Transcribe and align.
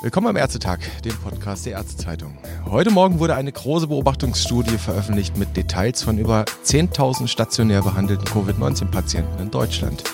Willkommen 0.00 0.28
am 0.28 0.36
Ärztetag, 0.36 0.78
dem 1.04 1.14
Podcast 1.18 1.66
der 1.66 1.74
Ärztezeitung. 1.74 2.38
Heute 2.64 2.90
Morgen 2.90 3.18
wurde 3.18 3.34
eine 3.34 3.52
große 3.52 3.88
Beobachtungsstudie 3.88 4.78
veröffentlicht 4.78 5.36
mit 5.36 5.56
Details 5.56 6.02
von 6.02 6.18
über 6.18 6.44
10.000 6.64 7.28
stationär 7.28 7.82
behandelten 7.82 8.24
Covid-19-Patienten 8.24 9.42
in 9.42 9.50
Deutschland. 9.50 10.04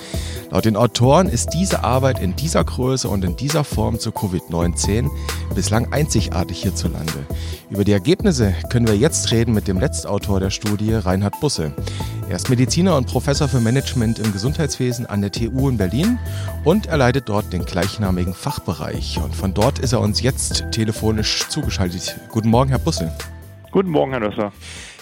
Laut 0.50 0.64
den 0.64 0.77
Autoren 0.77 1.29
ist 1.29 1.50
diese 1.50 1.84
Arbeit 1.84 2.21
in 2.21 2.36
dieser 2.36 2.64
Größe 2.64 3.09
und 3.09 3.25
in 3.25 3.36
dieser 3.36 3.64
Form 3.64 3.98
zu 3.98 4.11
Covid-19 4.11 5.11
bislang 5.55 5.93
einzigartig 5.93 6.62
hierzulande. 6.62 7.27
Über 7.71 7.84
die 7.84 7.93
Ergebnisse 7.93 8.55
können 8.71 8.86
wir 8.86 8.96
jetzt 8.96 9.32
reden 9.32 9.52
mit 9.52 9.68
dem 9.68 9.80
Letztautor 9.80 10.41
der 10.41 10.50
Studie, 10.50 10.95
Reinhard 10.95 11.41
Busse. 11.41 11.73
Er 12.27 12.36
ist 12.36 12.48
Mediziner 12.48 12.96
und 12.96 13.06
Professor 13.06 13.48
für 13.48 13.61
Management 13.61 14.18
im 14.18 14.32
Gesundheitswesen 14.32 15.04
an 15.04 15.21
der 15.21 15.30
TU 15.30 15.68
in 15.68 15.76
Berlin 15.76 16.18
und 16.64 16.86
er 16.86 16.96
leitet 16.96 17.29
dort 17.29 17.53
den 17.53 17.66
gleichnamigen 17.66 18.32
Fachbereich. 18.32 19.21
Und 19.22 19.36
von 19.36 19.53
dort 19.53 19.79
ist 19.79 19.93
er 19.93 20.00
uns 20.00 20.22
jetzt 20.22 20.64
telefonisch 20.72 21.46
zugeschaltet. 21.49 22.18
Guten 22.30 22.49
Morgen, 22.49 22.71
Herr 22.71 22.79
Busse. 22.79 23.13
Guten 23.71 23.90
Morgen, 23.90 24.13
Herr 24.13 24.21
Nösser. 24.21 24.52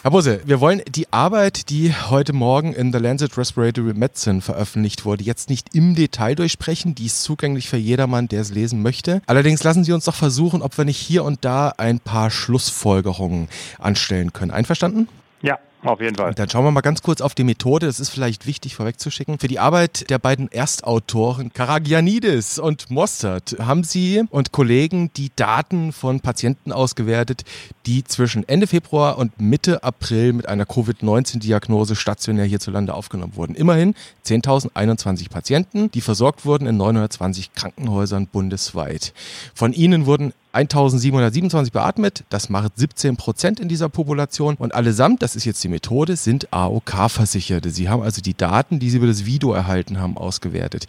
Herr 0.02 0.10
Bose, 0.10 0.40
wir 0.44 0.60
wollen 0.60 0.82
die 0.88 1.12
Arbeit, 1.12 1.70
die 1.70 1.94
heute 1.94 2.32
Morgen 2.32 2.72
in 2.72 2.92
The 2.92 2.98
Lancet 2.98 3.38
Respiratory 3.38 3.94
Medicine 3.94 4.40
veröffentlicht 4.40 5.04
wurde, 5.04 5.22
jetzt 5.22 5.48
nicht 5.48 5.76
im 5.76 5.94
Detail 5.94 6.34
durchsprechen. 6.34 6.96
Die 6.96 7.06
ist 7.06 7.22
zugänglich 7.22 7.68
für 7.68 7.76
jedermann, 7.76 8.26
der 8.26 8.40
es 8.40 8.50
lesen 8.50 8.82
möchte. 8.82 9.22
Allerdings 9.26 9.62
lassen 9.62 9.84
Sie 9.84 9.92
uns 9.92 10.06
doch 10.06 10.16
versuchen, 10.16 10.60
ob 10.60 10.76
wir 10.76 10.84
nicht 10.84 10.98
hier 10.98 11.22
und 11.22 11.44
da 11.44 11.72
ein 11.76 12.00
paar 12.00 12.30
Schlussfolgerungen 12.30 13.48
anstellen 13.78 14.32
können. 14.32 14.50
Einverstanden? 14.50 15.06
Ja, 15.40 15.58
auf 15.84 16.00
jeden 16.00 16.16
Fall. 16.16 16.34
Dann 16.34 16.48
schauen 16.48 16.64
wir 16.64 16.70
mal 16.70 16.80
ganz 16.80 17.02
kurz 17.02 17.20
auf 17.20 17.34
die 17.34 17.44
Methode. 17.44 17.86
Das 17.86 18.00
ist 18.00 18.10
vielleicht 18.10 18.46
wichtig 18.46 18.76
vorwegzuschicken. 18.76 19.38
Für 19.38 19.48
die 19.48 19.58
Arbeit 19.58 20.10
der 20.10 20.18
beiden 20.18 20.50
Erstautoren 20.50 21.52
Karagianidis 21.52 22.58
und 22.58 22.90
Mostert 22.90 23.56
haben 23.58 23.82
Sie 23.82 24.22
und 24.30 24.52
Kollegen 24.52 25.10
die 25.16 25.30
Daten 25.34 25.92
von 25.92 26.20
Patienten 26.20 26.72
ausgewertet, 26.72 27.42
die 27.86 28.04
zwischen 28.04 28.48
Ende 28.48 28.66
Februar 28.66 29.18
und 29.18 29.40
Mitte 29.40 29.82
April 29.82 30.32
mit 30.32 30.48
einer 30.48 30.66
Covid-19-Diagnose 30.66 31.96
stationär 31.96 32.44
hierzulande 32.44 32.94
aufgenommen 32.94 33.36
wurden. 33.36 33.54
Immerhin 33.54 33.94
10.021 34.24 35.30
Patienten, 35.30 35.90
die 35.90 36.00
versorgt 36.00 36.44
wurden 36.44 36.66
in 36.66 36.76
920 36.76 37.54
Krankenhäusern 37.54 38.26
bundesweit. 38.28 39.12
Von 39.54 39.72
ihnen 39.72 40.06
wurden 40.06 40.32
1727 40.52 41.72
beatmet, 41.72 42.24
das 42.28 42.50
macht 42.50 42.76
17 42.76 43.16
Prozent 43.16 43.58
in 43.58 43.68
dieser 43.68 43.88
Population 43.88 44.56
und 44.56 44.74
allesamt, 44.74 45.22
das 45.22 45.34
ist 45.34 45.46
jetzt 45.46 45.64
die 45.64 45.68
Methode, 45.68 46.16
sind 46.16 46.52
AOK-Versicherte. 46.52 47.70
Sie 47.70 47.88
haben 47.88 48.02
also 48.02 48.20
die 48.20 48.36
Daten, 48.36 48.78
die 48.78 48.90
sie 48.90 48.98
über 48.98 49.06
das 49.06 49.24
Video 49.24 49.54
erhalten 49.54 49.98
haben, 49.98 50.18
ausgewertet. 50.18 50.86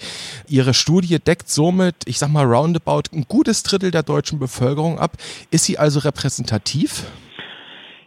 Ihre 0.48 0.74
Studie 0.74 1.18
deckt 1.20 1.50
somit, 1.50 1.96
ich 2.06 2.20
sag 2.20 2.30
mal 2.30 2.46
roundabout, 2.46 3.04
ein 3.14 3.26
gutes 3.28 3.64
Drittel 3.64 3.92
der 3.92 4.04
deutschen 4.04 4.38
Bevölkerung 4.38 5.00
ab. 5.00 5.18
Ist 5.50 5.64
sie 5.64 5.78
also 5.78 6.00
repräsentativ? 6.00 7.06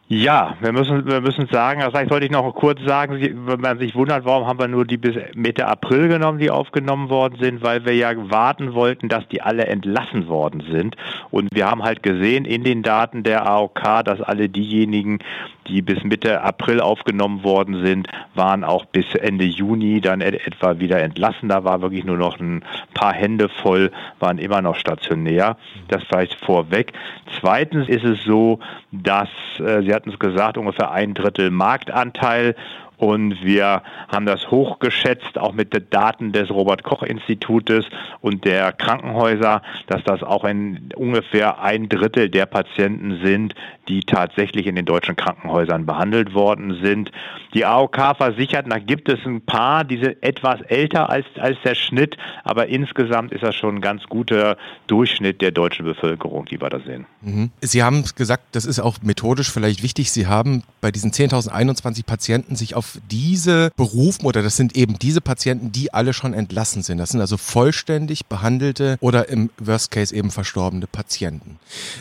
Ja, 0.09 0.57
wir 0.61 0.71
müssen, 0.71 1.05
wir 1.05 1.21
müssen 1.21 1.49
sagen, 1.49 1.81
also 1.83 1.91
vielleicht 1.91 2.11
sollte 2.11 2.27
ich 2.27 2.31
noch 2.31 2.49
kurz 2.55 2.81
sagen, 2.87 3.19
wenn 3.21 3.61
man 3.61 3.77
sich 3.81 3.97
wundert, 3.97 4.25
warum 4.25 4.47
haben 4.47 4.61
wir 4.61 4.69
nur 4.69 4.85
die 4.85 4.99
bis 4.99 5.17
Mitte 5.35 5.67
April 5.67 6.07
genommen, 6.07 6.39
die 6.39 6.49
aufgenommen 6.49 7.11
worden 7.11 7.39
sind, 7.41 7.61
weil 7.61 7.85
wir 7.85 7.93
ja 7.93 8.12
warten 8.31 8.73
wollten, 8.75 9.09
dass 9.09 9.27
die 9.27 9.43
alle 9.43 9.67
entlassen 9.67 10.29
worden 10.29 10.62
sind. 10.71 10.95
Und 11.33 11.49
wir 11.53 11.69
haben 11.69 11.83
halt 11.83 12.05
gesehen 12.05 12.45
in 12.45 12.62
den 12.62 12.84
Daten 12.84 13.25
der 13.25 13.49
AOK, 13.51 14.05
dass 14.05 14.21
alle 14.21 14.49
diejenigen, 14.49 15.19
die 15.67 15.83
bis 15.83 16.05
Mitte 16.05 16.41
April 16.41 16.79
aufgenommen 16.81 17.43
worden 17.43 17.84
sind, 17.84 18.07
waren 18.37 18.62
auch 18.62 18.84
bis 18.84 19.12
Ende 19.17 19.45
Juni 19.45 20.01
dann 20.01 20.21
etwa 20.21 20.79
wieder 20.79 21.03
entlassen. 21.03 21.49
Da 21.49 21.65
war 21.65 21.83
wirklich 21.83 22.05
nur 22.05 22.17
noch 22.17 22.39
ein 22.39 22.65
paar 22.95 23.12
Hände 23.12 23.49
voll, 23.49 23.91
waren 24.21 24.39
immer 24.39 24.62
noch 24.62 24.77
stationär. 24.77 25.57
Das 25.89 26.05
vielleicht 26.05 26.34
vorweg. 26.45 26.93
Zweitens 27.41 27.88
ist 27.88 28.05
es 28.05 28.23
so, 28.23 28.61
dass, 28.93 29.28
äh, 29.59 29.83
Sie 29.83 29.96
hatten 29.97 30.11
es 30.11 30.19
gesagt, 30.19 30.57
ungefähr 30.59 30.93
ein 30.93 31.15
Drittel 31.15 31.51
Marktanteil 31.51 32.55
und 32.99 33.43
wir 33.43 33.83
haben 34.09 34.27
das 34.27 34.51
hochgeschätzt, 34.51 35.39
auch 35.39 35.53
mit 35.53 35.75
den 35.75 35.89
Daten 35.91 36.33
des 36.33 36.51
Robert-Koch-Institutes 36.51 37.87
und 38.21 38.45
der 38.45 38.73
Krankenhäuser, 38.73 39.62
dass 39.87 40.03
das 40.05 40.23
auch 40.23 40.45
in 40.45 40.91
ungefähr 40.97 41.61
ein 41.61 41.89
Drittel 41.89 42.31
der 42.31 42.47
Patienten 42.47 43.21
sind, 43.23 43.55
die 43.89 44.01
tatsächlich 44.01 44.67
in 44.67 44.77
den 44.77 44.85
deutschen 44.85 45.17
Krankenhäusern 45.17 45.87
behandelt 45.87 46.35
worden 46.35 46.79
sind. 46.83 47.12
Die 47.55 47.65
AOK 47.65 48.17
versichert, 48.17 48.67
da 48.69 48.79
gibt 48.79 49.09
es 49.09 49.25
ein 49.25 49.43
paar, 49.43 49.85
die 49.85 49.99
sind 49.99 50.23
etwas 50.23 50.61
älter 50.62 51.11
als, 51.11 51.27
als 51.39 51.59
der 51.65 51.75
Schnitt, 51.75 52.17
aber 52.45 52.67
insgesamt 52.67 53.33
ist 53.33 53.43
das 53.43 53.55
schon 53.55 53.77
ein 53.77 53.81
ganz 53.81 54.05
guter 54.05 54.56
Durchschnitt 54.87 55.41
der 55.41 55.51
deutschen 55.51 55.85
Bevölkerung, 55.85 56.47
die 56.47 56.61
wir 56.61 56.71
da 56.71 56.81
sehen. 56.81 57.06
Mhm. 57.21 57.51
Sie 57.61 57.83
haben 57.83 58.05
gesagt, 58.17 58.45
das 58.53 58.65
ist 58.65 58.81
auch 58.81 58.97
methodisch 59.03 59.51
vielleicht 59.51 59.83
wichtig. 59.83 60.11
Sie 60.11 60.27
haben 60.27 60.62
bei 60.81 60.91
diesen 60.91 61.12
10.021 61.12 62.06
Patienten 62.06 62.56
sich 62.56 62.75
auf 62.75 62.86
auf 62.87 63.01
diese 63.11 63.71
berufen 63.77 64.27
oder 64.27 64.43
das 64.43 64.57
sind 64.57 64.77
eben 64.77 64.99
diese 64.99 65.21
Patienten, 65.21 65.73
die 65.73 65.93
alle 65.93 66.13
schon 66.13 66.35
entlassen 66.35 66.83
sind. 66.83 66.99
Das 66.99 67.11
sind 67.11 67.21
also 67.21 67.37
vollständig 67.37 68.27
behandelte 68.27 68.97
oder 69.01 69.29
im 69.29 69.51
Worst 69.59 69.91
Case 69.91 70.15
eben 70.15 70.31
verstorbene 70.31 70.87
Patienten. 70.87 71.59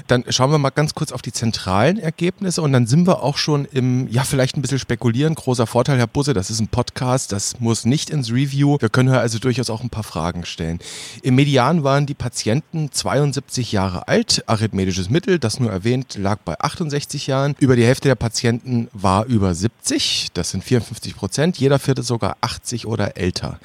Dann 0.07 0.23
schauen 0.29 0.51
wir 0.51 0.57
mal 0.57 0.69
ganz 0.69 0.93
kurz 0.93 1.11
auf 1.11 1.21
die 1.21 1.31
zentralen 1.31 1.97
Ergebnisse 1.97 2.61
und 2.61 2.71
dann 2.71 2.85
sind 2.85 3.07
wir 3.07 3.23
auch 3.23 3.37
schon 3.37 3.65
im, 3.65 4.07
ja, 4.09 4.23
vielleicht 4.23 4.57
ein 4.57 4.61
bisschen 4.61 4.79
spekulieren. 4.79 5.33
Großer 5.33 5.65
Vorteil, 5.65 5.97
Herr 5.97 6.07
Busse, 6.07 6.33
das 6.33 6.51
ist 6.51 6.59
ein 6.59 6.67
Podcast, 6.67 7.31
das 7.31 7.59
muss 7.59 7.85
nicht 7.85 8.09
ins 8.09 8.31
Review. 8.31 8.77
Wir 8.79 8.89
können 8.89 9.09
also 9.09 9.39
durchaus 9.39 9.69
auch 9.69 9.81
ein 9.81 9.89
paar 9.89 10.03
Fragen 10.03 10.45
stellen. 10.45 10.79
Im 11.23 11.35
Median 11.35 11.83
waren 11.83 12.05
die 12.05 12.13
Patienten 12.13 12.91
72 12.91 13.71
Jahre 13.71 14.07
alt. 14.07 14.43
Arithmetisches 14.47 15.09
Mittel, 15.09 15.39
das 15.39 15.59
nur 15.59 15.71
erwähnt, 15.71 16.15
lag 16.15 16.37
bei 16.45 16.59
68 16.59 17.27
Jahren. 17.27 17.55
Über 17.59 17.75
die 17.75 17.85
Hälfte 17.85 18.07
der 18.07 18.15
Patienten 18.15 18.87
war 18.93 19.25
über 19.25 19.53
70. 19.53 20.27
Das 20.33 20.51
sind 20.51 20.63
54 20.81 21.15
Prozent, 21.15 21.57
jeder 21.57 21.79
vierte 21.79 22.03
sogar 22.03 22.37
80 22.41 22.85
oder 22.85 23.17
älter. 23.17 23.59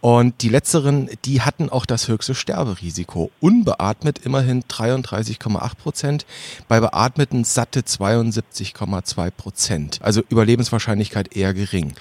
Und 0.00 0.42
die 0.42 0.48
letzteren, 0.48 1.10
die 1.24 1.40
hatten 1.40 1.68
auch 1.68 1.86
das 1.86 2.08
höchste 2.08 2.34
Sterberisiko. 2.34 3.30
Unbeatmet 3.40 4.20
immerhin 4.24 4.62
33,8 4.64 5.74
Prozent, 5.76 6.26
bei 6.68 6.80
Beatmeten 6.80 7.44
satte 7.44 7.80
72,2 7.80 9.30
Prozent. 9.30 9.98
Also 10.02 10.22
Überlebenswahrscheinlichkeit 10.28 11.36
eher 11.36 11.54
gering. 11.54 11.94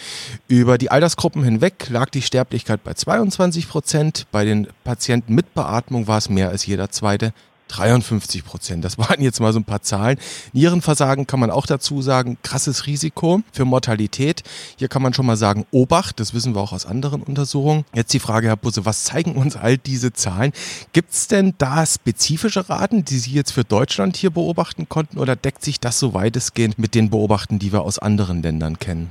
Über 0.47 0.77
die 0.77 0.91
Altersgruppen 0.91 1.43
hinweg 1.43 1.89
lag 1.89 2.09
die 2.09 2.21
Sterblichkeit 2.21 2.83
bei 2.83 2.93
22 2.93 3.67
Prozent. 3.67 4.27
Bei 4.31 4.45
den 4.45 4.67
Patienten 4.83 5.33
mit 5.33 5.53
Beatmung 5.53 6.07
war 6.07 6.17
es 6.17 6.29
mehr 6.29 6.49
als 6.49 6.65
jeder 6.65 6.89
zweite 6.91 7.33
53 7.77 8.45
Prozent. 8.45 8.85
Das 8.85 8.97
waren 8.97 9.21
jetzt 9.21 9.39
mal 9.39 9.53
so 9.53 9.59
ein 9.59 9.63
paar 9.63 9.81
Zahlen. 9.81 10.17
Nierenversagen 10.53 11.27
kann 11.27 11.39
man 11.39 11.51
auch 11.51 11.65
dazu 11.65 12.01
sagen, 12.01 12.37
krasses 12.43 12.87
Risiko 12.87 13.41
für 13.51 13.65
Mortalität. 13.65 14.43
Hier 14.77 14.87
kann 14.87 15.01
man 15.01 15.13
schon 15.13 15.25
mal 15.25 15.37
sagen, 15.37 15.65
Obacht, 15.71 16.19
das 16.19 16.33
wissen 16.33 16.55
wir 16.55 16.61
auch 16.61 16.73
aus 16.73 16.85
anderen 16.85 17.23
Untersuchungen. 17.23 17.85
Jetzt 17.93 18.13
die 18.13 18.19
Frage, 18.19 18.47
Herr 18.47 18.57
Busse, 18.57 18.85
was 18.85 19.03
zeigen 19.03 19.35
uns 19.35 19.55
all 19.55 19.77
diese 19.77 20.13
Zahlen? 20.13 20.53
Gibt 20.93 21.11
es 21.11 21.27
denn 21.27 21.55
da 21.57 21.85
spezifische 21.85 22.69
Raten, 22.69 23.05
die 23.05 23.17
Sie 23.17 23.31
jetzt 23.31 23.51
für 23.51 23.63
Deutschland 23.63 24.17
hier 24.17 24.29
beobachten 24.29 24.87
konnten 24.89 25.17
oder 25.17 25.35
deckt 25.35 25.63
sich 25.63 25.79
das 25.79 25.99
so 25.99 26.13
weitestgehend 26.13 26.77
mit 26.77 26.95
den 26.95 27.09
Beobachten, 27.09 27.59
die 27.59 27.71
wir 27.73 27.81
aus 27.81 27.99
anderen 27.99 28.41
Ländern 28.41 28.79
kennen? 28.79 29.09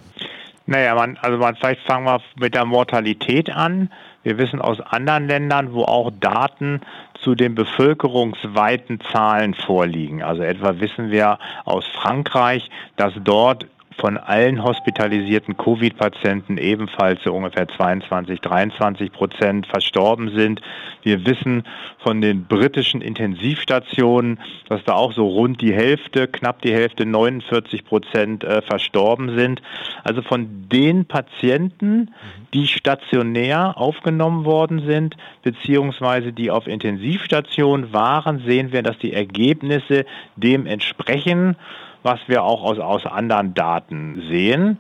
Naja, 0.67 0.95
man, 0.95 1.19
also 1.19 1.39
man, 1.39 1.57
vielleicht 1.57 1.83
fangen 1.83 2.07
wir 2.07 2.21
mit 2.37 2.55
der 2.55 2.65
Mortalität 2.65 3.51
an. 3.51 3.91
Wir 4.23 4.39
wissen 4.39 4.61
aus 4.61 4.81
anderen 4.81 5.27
Ländern, 5.27 5.73
wo 5.73 5.85
auch 5.85 6.11
Daten 6.21 6.81
zu 7.15 7.35
den 7.35 7.55
bevölkerungsweiten 7.55 9.01
Zahlen 9.13 9.55
vorliegen. 9.55 10.23
Also 10.23 10.43
etwa 10.43 10.81
wissen 10.81 11.11
wir 11.11 11.39
aus 11.65 11.87
Frankreich, 11.87 12.69
dass 12.97 13.13
dort 13.23 13.67
von 13.99 14.17
allen 14.17 14.63
hospitalisierten 14.63 15.57
Covid-Patienten 15.57 16.59
ebenfalls 16.59 17.23
so 17.23 17.33
ungefähr 17.33 17.69
22, 17.69 18.41
23 18.41 19.13
Prozent 19.13 19.67
verstorben 19.67 20.31
sind. 20.35 20.61
Wir 21.03 21.27
wissen 21.27 21.65
von 21.99 22.21
den 22.21 22.45
britischen 22.47 23.01
Intensivstationen, 23.01 24.41
dass 24.69 24.85
da 24.85 24.95
auch 24.95 25.13
so 25.13 25.27
rund 25.27 25.61
die 25.61 25.73
Hälfte, 25.73 26.29
knapp 26.29 26.63
die 26.63 26.73
Hälfte, 26.73 27.07
49 27.07 27.85
Prozent 27.85 28.45
äh, 28.45 28.63
verstorben 28.63 29.37
sind. 29.37 29.63
Also 30.05 30.23
von 30.23 30.69
den 30.69 31.07
Patienten, 31.07 32.13
die 32.55 32.67
stationär 32.67 33.79
aufgenommen 33.79 34.45
worden 34.45 34.85
sind, 34.87 35.17
beziehungsweise 35.43 36.33
die 36.33 36.51
auf 36.51 36.67
Intensivstationen 36.67 37.93
waren, 37.93 38.43
sehen 38.47 38.73
wir, 38.73 38.83
dass 38.83 38.99
die 38.99 39.13
Ergebnisse 39.13 40.05
dem 40.37 40.67
entsprechen 40.67 41.57
was 42.03 42.21
wir 42.27 42.43
auch 42.43 42.63
aus, 42.63 42.79
aus 42.79 43.07
anderen 43.07 43.55
Daten 43.55 44.23
sehen. 44.29 44.79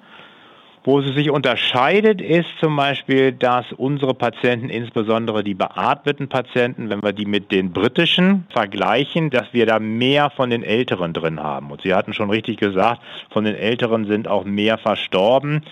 Wo 0.84 1.00
sie 1.00 1.12
sich 1.12 1.30
unterscheidet, 1.30 2.20
ist 2.20 2.48
zum 2.58 2.74
Beispiel, 2.74 3.30
dass 3.30 3.70
unsere 3.70 4.14
Patienten, 4.14 4.68
insbesondere 4.68 5.44
die 5.44 5.54
beatmeten 5.54 6.28
Patienten, 6.28 6.90
wenn 6.90 7.00
wir 7.04 7.12
die 7.12 7.24
mit 7.24 7.52
den 7.52 7.72
britischen 7.72 8.48
vergleichen, 8.50 9.30
dass 9.30 9.52
wir 9.52 9.64
da 9.64 9.78
mehr 9.78 10.30
von 10.30 10.50
den 10.50 10.64
Älteren 10.64 11.12
drin 11.12 11.40
haben. 11.40 11.70
Und 11.70 11.82
Sie 11.82 11.94
hatten 11.94 12.14
schon 12.14 12.30
richtig 12.30 12.56
gesagt, 12.56 13.00
von 13.30 13.44
den 13.44 13.54
Älteren 13.54 14.06
sind 14.06 14.26
auch 14.26 14.44
mehr 14.44 14.76
verstorben. 14.76 15.62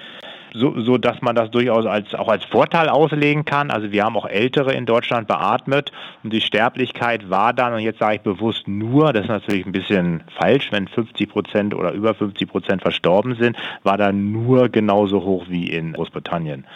So, 0.54 0.78
so 0.80 0.98
dass 0.98 1.20
man 1.22 1.34
das 1.34 1.50
durchaus 1.50 1.86
als, 1.86 2.14
auch 2.14 2.28
als 2.28 2.44
Vorteil 2.44 2.88
auslegen 2.88 3.44
kann. 3.44 3.70
Also 3.70 3.92
wir 3.92 4.04
haben 4.04 4.16
auch 4.16 4.26
Ältere 4.26 4.72
in 4.72 4.86
Deutschland 4.86 5.28
beatmet 5.28 5.92
und 6.22 6.32
die 6.32 6.40
Sterblichkeit 6.40 7.30
war 7.30 7.52
dann, 7.52 7.74
und 7.74 7.80
jetzt 7.80 7.98
sage 7.98 8.16
ich 8.16 8.20
bewusst 8.22 8.68
nur, 8.68 9.12
das 9.12 9.24
ist 9.24 9.28
natürlich 9.28 9.66
ein 9.66 9.72
bisschen 9.72 10.22
falsch, 10.38 10.68
wenn 10.72 10.88
50 10.88 11.28
Prozent 11.28 11.74
oder 11.74 11.92
über 11.92 12.14
50 12.14 12.48
Prozent 12.48 12.82
verstorben 12.82 13.36
sind, 13.36 13.56
war 13.82 13.96
dann 13.96 14.32
nur 14.32 14.68
genauso 14.68 15.22
hoch 15.22 15.46
wie 15.48 15.70
in 15.70 15.92
Großbritannien. 15.92 16.66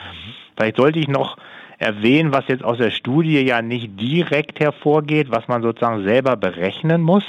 Vielleicht 0.56 0.76
sollte 0.76 0.98
ich 0.98 1.08
noch 1.08 1.36
erwähnen, 1.78 2.32
was 2.32 2.48
jetzt 2.48 2.64
aus 2.64 2.78
der 2.78 2.90
Studie 2.90 3.40
ja 3.40 3.60
nicht 3.60 4.00
direkt 4.00 4.60
hervorgeht, 4.60 5.30
was 5.30 5.48
man 5.48 5.62
sozusagen 5.62 6.04
selber 6.04 6.36
berechnen 6.36 7.02
muss. 7.02 7.24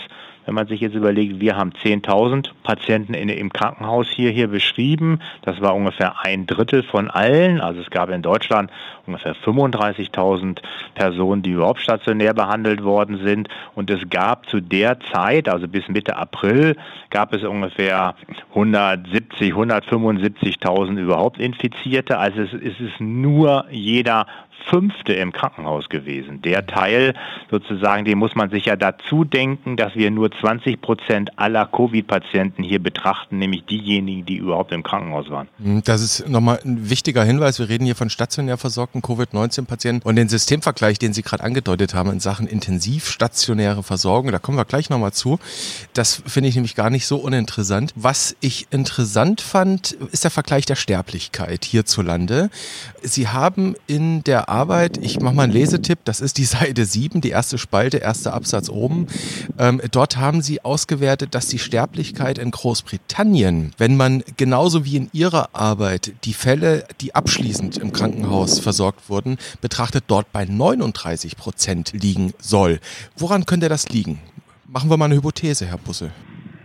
Wenn 0.46 0.54
man 0.54 0.68
sich 0.68 0.80
jetzt 0.82 0.96
überlegt, 0.96 1.40
wir 1.40 1.58
haben 1.58 1.72
10.000 1.72 2.50
Patienten 2.64 3.14
in, 3.14 3.30
im 3.30 3.52
Krankenhaus 3.52 4.08
hier, 4.10 4.30
hier 4.30 4.48
beschrieben. 4.48 5.20
Das 5.42 5.60
war 5.62 5.74
ungefähr 5.76 6.24
ein 6.24 6.46
Drittel 6.46 6.84
von 6.84 7.10
allen. 7.10 7.62
Also 7.62 7.82
es 7.82 7.90
gab 7.90 8.10
in 8.10 8.22
Deutschland 8.22 8.72
ungefähr 9.08 9.36
35.000 9.36 10.60
Personen, 10.94 11.42
die 11.42 11.52
überhaupt 11.52 11.82
stationär 11.82 12.34
behandelt 12.34 12.84
worden 12.84 13.20
sind. 13.24 13.50
Und 13.74 13.90
es 13.90 14.08
gab 14.10 14.48
zu 14.48 14.62
der 14.62 15.00
Zeit, 15.12 15.50
also 15.50 15.68
bis 15.68 15.88
Mitte 15.88 16.16
April, 16.16 16.76
gab 17.10 17.34
es 17.34 17.44
ungefähr 17.44 18.16
170, 18.50 19.54
175.000 19.54 21.00
überhaupt 21.00 21.40
Infizierte. 21.40 22.18
Also 22.18 22.42
es, 22.42 22.54
es 22.54 22.80
ist 22.80 23.00
nur 23.00 23.66
jeder 23.72 24.28
Fünfte 24.70 25.14
im 25.14 25.32
Krankenhaus 25.32 25.90
gewesen. 25.90 26.42
Der 26.42 26.66
Teil 26.66 27.14
sozusagen, 27.52 28.06
den 28.06 28.18
muss 28.18 28.36
man 28.36 28.50
sich 28.50 28.66
ja 28.66 28.76
dazu 28.76 29.24
denken, 29.24 29.78
dass 29.78 29.96
wir 29.96 30.12
nur 30.12 30.32
20 30.32 30.82
Prozent 30.82 31.38
aller 31.38 31.66
Covid-Patienten 31.66 32.64
hier 32.64 32.82
betrachten, 32.82 33.38
nämlich 33.38 33.66
diejenigen, 33.66 34.26
die 34.26 34.38
überhaupt 34.38 34.72
im 34.72 34.84
Krankenhaus 34.84 35.30
waren. 35.30 35.48
Hm, 35.62 35.82
das 35.86 36.02
ist 36.02 36.28
nochmal 36.30 36.60
ein 36.66 36.90
wichtiger 36.90 37.24
Hinweis. 37.24 37.60
Wir 37.60 37.70
reden 37.70 37.86
hier 37.86 37.96
von 37.96 38.10
stationär 38.10 38.58
versorgten 38.58 39.02
Covid-19-Patienten 39.02 40.08
und 40.08 40.16
den 40.16 40.30
Systemvergleich, 40.30 41.00
den 41.00 41.14
Sie 41.14 41.22
gerade 41.22 41.44
angedeutet 41.44 41.94
haben 41.94 42.12
in 42.12 42.20
Sachen 42.20 42.48
intensiv 42.48 43.08
stationäre 43.10 43.84
Versorgung, 43.84 44.32
da 44.32 44.40
kommen 44.40 44.58
wir 44.58 44.66
gleich 44.66 44.90
nochmal 44.90 45.14
zu. 45.14 45.40
Das 45.94 46.24
finde 46.26 46.50
ich 46.50 46.56
nämlich 46.56 46.76
gar 46.76 46.90
nicht 46.90 47.06
so 47.06 47.18
uninteressant. 47.18 47.94
Was 47.96 48.36
ich 48.40 48.68
interessant 48.72 49.42
fand, 49.42 49.92
ist 49.92 50.24
der 50.24 50.32
Vergleich 50.32 50.66
der 50.66 50.76
Sterblichkeit 50.76 51.66
hierzulande. 51.66 52.50
Sie 53.02 53.28
haben 53.28 53.76
in 53.88 54.24
der 54.24 54.45
Arbeit, 54.48 54.98
ich 54.98 55.20
mache 55.20 55.36
mal 55.36 55.44
einen 55.44 55.54
Lesetipp, 55.54 56.00
das 56.06 56.22
ist 56.22 56.38
die 56.38 56.46
Seite 56.56 56.86
7, 56.86 57.22
die 57.22 57.30
erste 57.30 57.58
Spalte, 57.58 57.98
erster 57.98 58.34
Absatz 58.34 58.70
oben. 58.70 59.08
Ähm, 59.58 59.82
dort 59.92 60.18
haben 60.18 60.42
sie 60.42 60.64
ausgewertet, 60.64 61.36
dass 61.36 61.48
die 61.48 61.60
Sterblichkeit 61.60 62.38
in 62.38 62.52
Großbritannien, 62.52 63.74
wenn 63.78 63.98
man 63.98 64.24
genauso 64.38 64.86
wie 64.86 64.98
in 64.98 65.10
ihrer 65.14 65.50
Arbeit 65.54 66.14
die 66.24 66.34
Fälle, 66.34 66.86
die 67.02 67.16
abschließend 67.16 67.78
im 67.78 67.92
Krankenhaus 67.92 68.60
versorgt 68.60 69.10
wurden, 69.10 69.38
betrachtet, 69.62 70.06
dort 70.08 70.32
bei 70.32 70.46
39 70.46 71.38
Prozent 71.38 71.94
liegen 71.94 72.34
soll. 72.40 72.80
Woran 73.18 73.46
könnte 73.46 73.70
das 73.70 73.90
liegen? 73.90 74.20
Machen 74.68 74.90
wir 74.90 74.98
mal 74.98 75.06
eine 75.06 75.16
Hypothese, 75.16 75.66
Herr 75.66 75.78
Busse. 75.78 76.12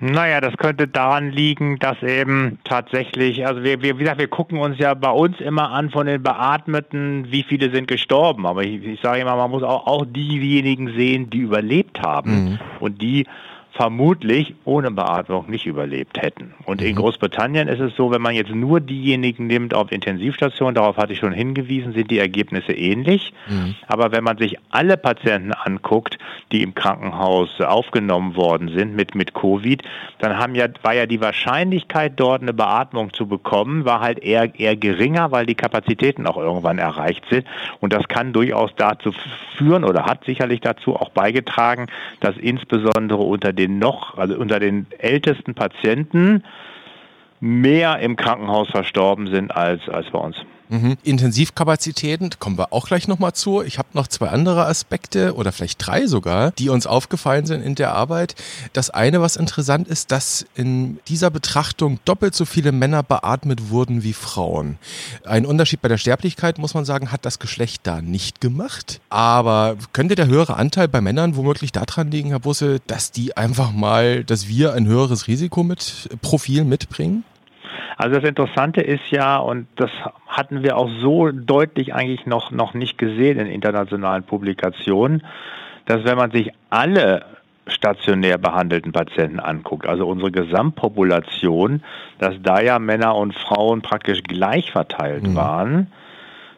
Naja, 0.02 0.40
das 0.40 0.56
könnte 0.56 0.88
daran 0.88 1.30
liegen, 1.30 1.78
dass 1.78 2.02
eben 2.02 2.58
tatsächlich, 2.64 3.46
also 3.46 3.62
wir, 3.62 3.82
wir, 3.82 3.96
wie 3.98 4.02
gesagt, 4.02 4.18
wir 4.18 4.28
gucken 4.28 4.58
uns 4.58 4.78
ja 4.78 4.94
bei 4.94 5.10
uns 5.10 5.38
immer 5.40 5.70
an 5.70 5.90
von 5.90 6.06
den 6.06 6.22
Beatmeten, 6.22 7.30
wie 7.30 7.42
viele 7.42 7.70
sind 7.70 7.86
gestorben. 7.86 8.46
Aber 8.46 8.64
ich, 8.64 8.82
ich 8.82 9.00
sage 9.00 9.20
immer, 9.20 9.36
man 9.36 9.50
muss 9.50 9.62
auch, 9.62 9.86
auch 9.86 10.06
diejenigen 10.06 10.94
sehen, 10.94 11.28
die 11.28 11.40
überlebt 11.40 12.00
haben. 12.00 12.30
Mhm. 12.30 12.58
Und 12.80 13.02
die 13.02 13.26
vermutlich 13.72 14.54
ohne 14.64 14.90
Beatmung 14.90 15.48
nicht 15.48 15.66
überlebt 15.66 16.20
hätten. 16.20 16.54
Und 16.64 16.82
in 16.82 16.92
mhm. 16.92 16.96
Großbritannien 16.96 17.68
ist 17.68 17.80
es 17.80 17.94
so, 17.96 18.10
wenn 18.10 18.20
man 18.20 18.34
jetzt 18.34 18.54
nur 18.54 18.80
diejenigen 18.80 19.46
nimmt 19.46 19.74
auf 19.74 19.92
Intensivstationen, 19.92 20.74
darauf 20.74 20.96
hatte 20.96 21.12
ich 21.12 21.18
schon 21.20 21.32
hingewiesen, 21.32 21.92
sind 21.92 22.10
die 22.10 22.18
Ergebnisse 22.18 22.72
ähnlich. 22.72 23.32
Mhm. 23.48 23.76
Aber 23.86 24.12
wenn 24.12 24.24
man 24.24 24.38
sich 24.38 24.56
alle 24.70 24.96
Patienten 24.96 25.52
anguckt, 25.52 26.18
die 26.52 26.62
im 26.62 26.74
Krankenhaus 26.74 27.60
aufgenommen 27.60 28.36
worden 28.36 28.68
sind 28.68 28.96
mit, 28.96 29.14
mit 29.14 29.34
Covid, 29.34 29.82
dann 30.18 30.38
haben 30.38 30.54
ja, 30.54 30.66
war 30.82 30.94
ja 30.94 31.06
die 31.06 31.20
Wahrscheinlichkeit 31.20 32.14
dort 32.16 32.42
eine 32.42 32.52
Beatmung 32.52 33.12
zu 33.12 33.26
bekommen, 33.26 33.84
war 33.84 34.00
halt 34.00 34.18
eher, 34.18 34.58
eher 34.58 34.76
geringer, 34.76 35.30
weil 35.30 35.46
die 35.46 35.54
Kapazitäten 35.54 36.26
auch 36.26 36.36
irgendwann 36.36 36.78
erreicht 36.78 37.24
sind. 37.30 37.46
Und 37.80 37.92
das 37.92 38.08
kann 38.08 38.32
durchaus 38.32 38.72
dazu 38.76 39.12
führen 39.56 39.84
oder 39.84 40.06
hat 40.06 40.24
sicherlich 40.24 40.60
dazu 40.60 40.96
auch 40.96 41.10
beigetragen, 41.10 41.86
dass 42.20 42.36
insbesondere 42.36 43.22
unter 43.22 43.52
den 43.52 43.69
noch, 43.78 44.18
also 44.18 44.36
unter 44.36 44.58
den 44.60 44.86
ältesten 44.98 45.54
Patienten 45.54 46.44
mehr 47.40 47.98
im 48.00 48.16
Krankenhaus 48.16 48.70
verstorben 48.70 49.26
sind 49.26 49.54
als, 49.54 49.88
als 49.88 50.10
bei 50.10 50.18
uns. 50.18 50.44
Mhm. 50.70 50.96
Intensivkapazitäten, 51.02 52.30
kommen 52.38 52.56
wir 52.56 52.72
auch 52.72 52.86
gleich 52.86 53.08
nochmal 53.08 53.32
zu. 53.32 53.60
Ich 53.62 53.78
habe 53.78 53.88
noch 53.92 54.06
zwei 54.06 54.28
andere 54.28 54.66
Aspekte 54.66 55.34
oder 55.34 55.50
vielleicht 55.50 55.84
drei 55.84 56.06
sogar, 56.06 56.52
die 56.52 56.68
uns 56.68 56.86
aufgefallen 56.86 57.44
sind 57.44 57.62
in 57.62 57.74
der 57.74 57.92
Arbeit. 57.92 58.36
Das 58.72 58.88
eine, 58.88 59.20
was 59.20 59.34
interessant 59.34 59.88
ist, 59.88 60.12
dass 60.12 60.46
in 60.54 61.00
dieser 61.08 61.30
Betrachtung 61.30 61.98
doppelt 62.04 62.36
so 62.36 62.44
viele 62.44 62.70
Männer 62.70 63.02
beatmet 63.02 63.70
wurden 63.70 64.04
wie 64.04 64.12
Frauen. 64.12 64.78
Ein 65.24 65.44
Unterschied 65.44 65.82
bei 65.82 65.88
der 65.88 65.98
Sterblichkeit, 65.98 66.58
muss 66.58 66.74
man 66.74 66.84
sagen, 66.84 67.10
hat 67.10 67.24
das 67.24 67.40
Geschlecht 67.40 67.80
da 67.82 68.00
nicht 68.00 68.40
gemacht. 68.40 69.00
Aber 69.08 69.76
könnte 69.92 70.14
der 70.14 70.28
höhere 70.28 70.56
Anteil 70.56 70.86
bei 70.86 71.00
Männern 71.00 71.34
womöglich 71.34 71.72
daran 71.72 72.10
liegen, 72.12 72.30
Herr 72.30 72.40
Busse, 72.40 72.80
dass 72.86 73.10
die 73.10 73.36
einfach 73.36 73.72
mal, 73.72 74.22
dass 74.22 74.46
wir 74.46 74.74
ein 74.74 74.86
höheres 74.86 75.26
Risiko 75.26 75.64
mit 75.64 76.08
Profil 76.22 76.64
mitbringen? 76.64 77.24
Also 78.00 78.18
das 78.18 78.26
Interessante 78.26 78.80
ist 78.80 79.10
ja, 79.10 79.36
und 79.36 79.66
das 79.76 79.90
hatten 80.26 80.62
wir 80.62 80.78
auch 80.78 80.88
so 81.02 81.30
deutlich 81.30 81.92
eigentlich 81.92 82.24
noch, 82.24 82.50
noch 82.50 82.72
nicht 82.72 82.96
gesehen 82.96 83.38
in 83.38 83.46
internationalen 83.46 84.22
Publikationen, 84.22 85.22
dass 85.84 86.02
wenn 86.04 86.16
man 86.16 86.30
sich 86.30 86.50
alle 86.70 87.26
stationär 87.66 88.38
behandelten 88.38 88.92
Patienten 88.92 89.38
anguckt, 89.38 89.86
also 89.86 90.06
unsere 90.06 90.30
Gesamtpopulation, 90.30 91.82
dass 92.18 92.36
da 92.42 92.62
ja 92.62 92.78
Männer 92.78 93.16
und 93.16 93.34
Frauen 93.34 93.82
praktisch 93.82 94.22
gleich 94.22 94.72
verteilt 94.72 95.24
mhm. 95.24 95.34
waren 95.34 95.92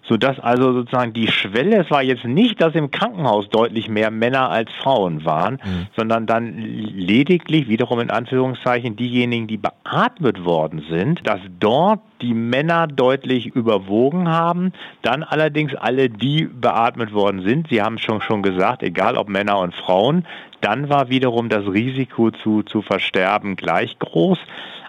sodass 0.05 0.39
also 0.41 0.73
sozusagen 0.73 1.13
die 1.13 1.29
Schwelle, 1.29 1.79
es 1.79 1.91
war 1.91 2.03
jetzt 2.03 2.25
nicht, 2.25 2.61
dass 2.61 2.75
im 2.75 2.91
Krankenhaus 2.91 3.49
deutlich 3.49 3.89
mehr 3.89 4.11
Männer 4.11 4.51
als 4.51 4.71
Frauen 4.73 5.25
waren, 5.25 5.55
mhm. 5.55 5.87
sondern 5.97 6.27
dann 6.27 6.59
lediglich, 6.59 7.69
wiederum 7.69 8.01
in 8.01 8.11
Anführungszeichen, 8.11 8.97
diejenigen, 8.97 9.47
die 9.47 9.59
beatmet 9.59 10.45
worden 10.45 10.85
sind, 10.91 11.27
dass 11.27 11.41
dort 11.61 12.01
die 12.21 12.35
Männer 12.35 12.87
deutlich 12.87 13.47
überwogen 13.47 14.29
haben, 14.29 14.73
dann 15.03 15.23
allerdings 15.23 15.75
alle, 15.75 16.09
die 16.09 16.45
beatmet 16.45 17.13
worden 17.13 17.43
sind, 17.43 17.69
Sie 17.69 17.83
haben 17.83 17.99
schon 17.99 18.21
schon 18.23 18.43
gesagt, 18.43 18.83
egal 18.83 19.17
ob 19.17 19.29
Männer 19.29 19.59
und 19.59 19.75
Frauen, 19.75 20.27
dann 20.61 20.89
war 20.89 21.09
wiederum 21.09 21.49
das 21.49 21.67
Risiko 21.67 22.31
zu, 22.31 22.63
zu 22.63 22.83
versterben 22.83 23.57
gleich 23.57 23.99
groß. 23.99 24.39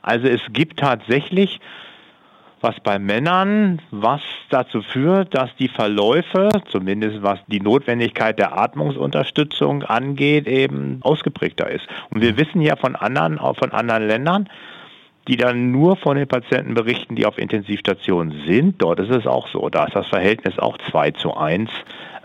Also 0.02 0.28
es 0.28 0.42
gibt 0.52 0.80
tatsächlich 0.80 1.60
was 2.64 2.80
bei 2.80 2.98
Männern, 2.98 3.82
was 3.92 4.22
dazu 4.50 4.82
führt, 4.82 5.36
dass 5.36 5.54
die 5.58 5.68
Verläufe, 5.68 6.50
zumindest 6.70 7.22
was 7.22 7.40
die 7.48 7.60
Notwendigkeit 7.60 8.40
der 8.40 8.58
Atmungsunterstützung 8.58 9.84
angeht, 9.84 10.48
eben 10.48 11.00
ausgeprägter 11.02 11.70
ist. 11.70 11.86
Und 12.10 12.22
wir 12.22 12.38
wissen 12.38 12.62
ja 12.62 12.76
von 12.78 12.96
anderen, 12.96 13.38
auch 13.38 13.58
von 13.58 13.72
anderen 13.72 14.08
Ländern, 14.08 14.50
die 15.28 15.38
dann 15.38 15.72
nur 15.72 15.96
von 15.98 16.18
den 16.18 16.28
Patienten 16.28 16.74
berichten, 16.74 17.16
die 17.16 17.26
auf 17.26 17.38
Intensivstationen 17.38 18.44
sind. 18.46 18.82
Dort 18.82 19.00
ist 19.00 19.12
es 19.12 19.28
auch 19.28 19.48
so. 19.48 19.70
Da 19.70 19.86
ist 19.86 19.96
das 19.96 20.08
Verhältnis 20.08 20.58
auch 20.60 20.78
2 20.90 21.12
zu 21.12 21.36
1. 21.36 21.70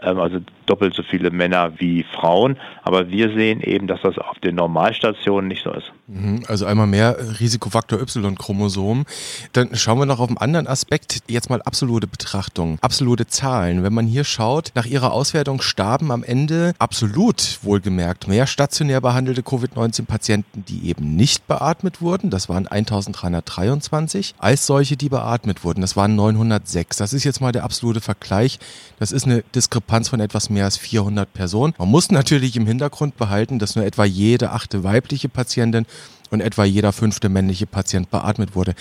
Ähm, 0.03 0.19
also 0.19 0.39
doppelt 0.67 0.95
so 0.95 1.03
viele 1.03 1.31
Männer 1.31 1.73
wie 1.79 2.05
Frauen. 2.15 2.57
Aber 2.83 3.11
wir 3.11 3.33
sehen 3.35 3.61
eben, 3.61 3.87
dass 3.87 4.01
das 4.03 4.19
auf 4.19 4.39
den 4.39 4.55
Normalstationen 4.55 5.49
nicht 5.49 5.65
so 5.65 5.73
ist. 5.73 5.93
Mhm, 6.07 6.45
also 6.47 6.67
einmal 6.67 6.87
mehr 6.87 7.17
Risikofaktor 7.41 8.01
Y-Chromosom. 8.01 9.05
Dann 9.53 9.75
schauen 9.75 9.99
wir 9.99 10.07
noch 10.07 10.21
auf 10.21 10.29
einen 10.29 10.39
anderen 10.39 10.67
Aspekt. 10.67 11.23
Jetzt 11.29 11.51
mal 11.51 11.61
absolute 11.63 12.07
Betrachtung, 12.07 12.79
absolute 12.81 13.27
Zahlen. 13.27 13.83
Wenn 13.83 13.95
man 13.95 14.07
hier 14.07 14.25
schaut, 14.25 14.73
nach 14.75 14.87
ihrer 14.87 15.13
Auswertung 15.13 15.61
starben 15.61 16.11
am 16.13 16.23
Ende 16.23 16.75
absolut 16.79 17.59
wohlgemerkt 17.63 18.29
mehr 18.29 18.47
stationär 18.47 19.01
behandelte 19.01 19.43
Covid-19-Patienten, 19.43 20.65
die 20.67 20.89
eben 20.89 21.17
nicht 21.17 21.47
beatmet 21.47 22.01
wurden. 22.01 22.31
Das 22.31 22.49
waren 22.49 22.67
1323, 22.67 24.35
als 24.39 24.67
solche, 24.67 24.97
die 24.97 25.09
beatmet 25.09 25.65
wurden. 25.65 25.81
Das 25.81 25.97
waren 25.97 26.15
906. 26.15 26.97
Das 26.97 27.13
ist 27.13 27.25
jetzt 27.25 27.41
mal 27.41 27.53
der 27.53 27.65
absolute 27.65 28.01
Vergleich. 28.01 28.59
Das 28.99 29.13
ist 29.13 29.25
eine 29.25 29.43
Diskrepanz 29.55 29.88
von 30.11 30.21
etwas 30.21 30.51
mehr 30.51 30.59
mehr 30.59 30.65
als 30.65 30.77
400 30.77 31.33
Personen. 31.33 31.73
Man 31.79 31.89
muss 31.89 32.11
natürlich 32.11 32.57
im 32.57 32.67
Hintergrund 32.67 33.17
behalten, 33.17 33.61
dass 33.61 33.77
nur 33.77 33.85
etwa 33.85 34.05
jede 34.05 34.51
achte 34.51 34.83
weibliche 34.83 35.29
Patientin 35.29 35.87
und 36.31 36.41
etwa 36.41 36.65
jeder 36.65 36.93
fünfte 36.93 37.29
männliche 37.29 37.67
Patient 37.67 38.11
beatmet 38.11 38.57
wurde. 38.57 38.75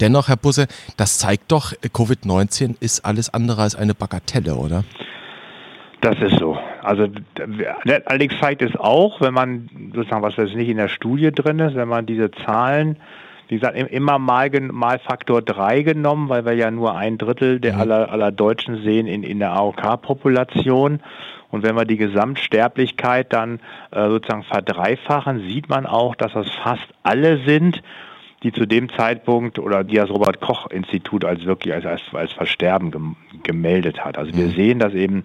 Dennoch, 0.00 0.28
Herr 0.28 0.36
Busse, 0.36 0.66
das 0.96 1.18
zeigt 1.18 1.52
doch, 1.52 1.72
Covid-19 1.72 2.74
ist 2.80 3.04
alles 3.04 3.32
andere 3.32 3.62
als 3.62 3.76
eine 3.76 3.94
Bagatelle, 3.94 4.56
oder? 4.56 4.84
Das 6.00 6.18
ist 6.20 6.38
so. 6.38 6.58
Also 6.82 7.06
allerdings 8.06 8.34
zeigt 8.40 8.62
es 8.62 8.74
auch, 8.74 9.20
wenn 9.20 9.34
man 9.34 9.70
sozusagen, 9.94 10.22
was 10.22 10.36
jetzt 10.36 10.56
nicht 10.56 10.68
in 10.68 10.78
der 10.78 10.88
Studie 10.88 11.30
drin 11.30 11.60
ist, 11.60 11.76
wenn 11.76 11.88
man 11.88 12.06
diese 12.06 12.30
Zahlen 12.44 12.96
wie 13.50 13.56
gesagt, 13.56 13.76
immer 13.76 14.20
mal, 14.20 14.48
mal 14.70 15.00
Faktor 15.00 15.42
3 15.42 15.82
genommen, 15.82 16.28
weil 16.28 16.44
wir 16.44 16.52
ja 16.52 16.70
nur 16.70 16.96
ein 16.96 17.18
Drittel 17.18 17.58
der 17.58 17.74
mhm. 17.74 17.80
aller, 17.80 18.12
aller 18.12 18.30
Deutschen 18.30 18.82
sehen 18.84 19.08
in, 19.08 19.24
in 19.24 19.40
der 19.40 19.52
AOK-Population. 19.52 21.00
Und 21.50 21.62
wenn 21.64 21.74
wir 21.74 21.84
die 21.84 21.96
Gesamtsterblichkeit 21.96 23.32
dann 23.32 23.58
äh, 23.90 24.06
sozusagen 24.06 24.44
verdreifachen, 24.44 25.40
sieht 25.48 25.68
man 25.68 25.84
auch, 25.84 26.14
dass 26.14 26.32
das 26.32 26.48
fast 26.62 26.86
alle 27.02 27.38
sind, 27.44 27.82
die 28.44 28.52
zu 28.52 28.66
dem 28.66 28.88
Zeitpunkt 28.88 29.58
oder 29.58 29.82
die 29.82 29.96
das 29.96 30.10
Robert 30.10 30.40
Koch 30.40 30.68
Institut 30.70 31.24
als 31.24 31.44
wirklich 31.44 31.74
als, 31.74 31.84
als, 31.84 32.02
als 32.12 32.32
Versterben 32.32 33.16
gemeldet 33.42 34.04
hat. 34.04 34.16
Also 34.16 34.32
wir 34.32 34.46
mhm. 34.46 34.52
sehen, 34.52 34.78
dass 34.78 34.94
eben 34.94 35.24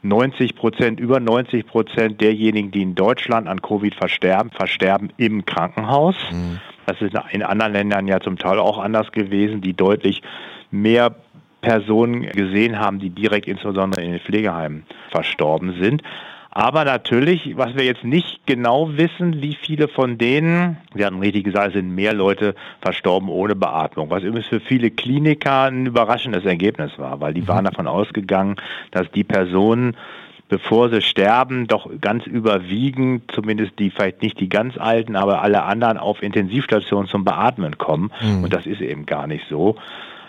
90 0.00 0.56
Prozent, 0.56 0.98
über 0.98 1.20
90 1.20 1.66
Prozent 1.66 2.22
derjenigen, 2.22 2.70
die 2.70 2.80
in 2.80 2.94
Deutschland 2.94 3.46
an 3.46 3.60
Covid 3.60 3.94
versterben, 3.94 4.50
versterben 4.50 5.12
im 5.18 5.44
Krankenhaus. 5.44 6.16
Mhm. 6.32 6.58
Das 6.86 7.00
ist 7.00 7.14
in 7.30 7.42
anderen 7.42 7.72
Ländern 7.72 8.06
ja 8.06 8.20
zum 8.20 8.38
Teil 8.38 8.58
auch 8.58 8.78
anders 8.78 9.12
gewesen, 9.12 9.60
die 9.60 9.74
deutlich 9.74 10.22
mehr 10.70 11.14
Personen 11.60 12.22
gesehen 12.22 12.78
haben, 12.78 13.00
die 13.00 13.10
direkt 13.10 13.48
insbesondere 13.48 14.02
in 14.02 14.12
den 14.12 14.20
Pflegeheimen 14.20 14.84
verstorben 15.10 15.74
sind. 15.80 16.02
Aber 16.50 16.86
natürlich, 16.86 17.54
was 17.58 17.74
wir 17.74 17.84
jetzt 17.84 18.02
nicht 18.02 18.46
genau 18.46 18.96
wissen, 18.96 19.42
wie 19.42 19.54
viele 19.60 19.88
von 19.88 20.16
denen, 20.16 20.78
Sie 20.94 21.04
hatten 21.04 21.18
richtig 21.18 21.44
gesagt, 21.44 21.68
es 21.68 21.72
sind 21.74 21.94
mehr 21.94 22.14
Leute 22.14 22.54
verstorben 22.80 23.28
ohne 23.28 23.54
Beatmung, 23.54 24.08
was 24.08 24.22
übrigens 24.22 24.46
für 24.46 24.60
viele 24.60 24.90
Kliniker 24.90 25.64
ein 25.64 25.84
überraschendes 25.84 26.46
Ergebnis 26.46 26.92
war, 26.98 27.20
weil 27.20 27.34
die 27.34 27.42
mhm. 27.42 27.48
waren 27.48 27.64
davon 27.66 27.86
ausgegangen, 27.86 28.56
dass 28.90 29.10
die 29.10 29.22
Personen 29.22 29.98
bevor 30.48 30.90
sie 30.90 31.02
sterben, 31.02 31.66
doch 31.66 31.88
ganz 32.00 32.26
überwiegend, 32.26 33.30
zumindest 33.32 33.78
die 33.78 33.90
vielleicht 33.90 34.22
nicht 34.22 34.38
die 34.40 34.48
ganz 34.48 34.78
alten, 34.78 35.16
aber 35.16 35.42
alle 35.42 35.64
anderen 35.64 35.98
auf 35.98 36.22
Intensivstationen 36.22 37.08
zum 37.08 37.24
Beatmen 37.24 37.78
kommen. 37.78 38.12
Mhm. 38.20 38.44
Und 38.44 38.52
das 38.52 38.66
ist 38.66 38.80
eben 38.80 39.06
gar 39.06 39.26
nicht 39.26 39.46
so. 39.48 39.76